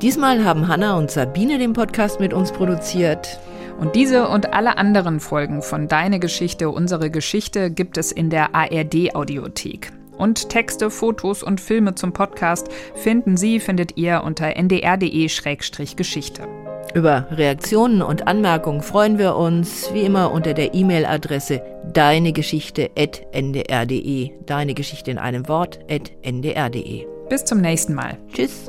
Diesmal 0.00 0.44
haben 0.44 0.66
Hanna 0.66 0.96
und 0.96 1.10
Sabine 1.10 1.58
den 1.58 1.74
Podcast 1.74 2.18
mit 2.18 2.32
uns 2.32 2.50
produziert. 2.50 3.38
Und 3.78 3.94
diese 3.94 4.28
und 4.28 4.52
alle 4.52 4.76
anderen 4.76 5.20
Folgen 5.20 5.62
von 5.62 5.88
Deine 5.88 6.18
Geschichte, 6.18 6.70
unsere 6.70 7.10
Geschichte 7.10 7.70
gibt 7.70 7.98
es 7.98 8.10
in 8.10 8.28
der 8.28 8.54
ARD 8.54 9.14
Audiothek. 9.14 9.92
Und 10.16 10.48
Texte, 10.48 10.90
Fotos 10.90 11.42
und 11.42 11.60
Filme 11.60 11.94
zum 11.94 12.12
Podcast 12.12 12.68
finden 12.94 13.36
Sie, 13.36 13.60
findet 13.60 13.96
ihr 13.96 14.22
unter 14.24 14.56
ndr.de-geschichte. 14.56 16.61
Über 16.94 17.26
Reaktionen 17.30 18.02
und 18.02 18.28
Anmerkungen 18.28 18.82
freuen 18.82 19.16
wir 19.18 19.36
uns 19.36 19.88
wie 19.94 20.02
immer 20.02 20.30
unter 20.32 20.52
der 20.52 20.74
E-Mail-Adresse 20.74 21.62
deinegeschichte.ndr.de. 21.92 24.30
Deine 24.44 24.74
Geschichte 24.74 25.10
in 25.10 25.16
einem 25.18 25.48
Wort 25.48 25.78
ndr.de. 25.88 27.06
Bis 27.28 27.44
zum 27.44 27.62
nächsten 27.62 27.94
Mal. 27.94 28.18
Tschüss. 28.34 28.68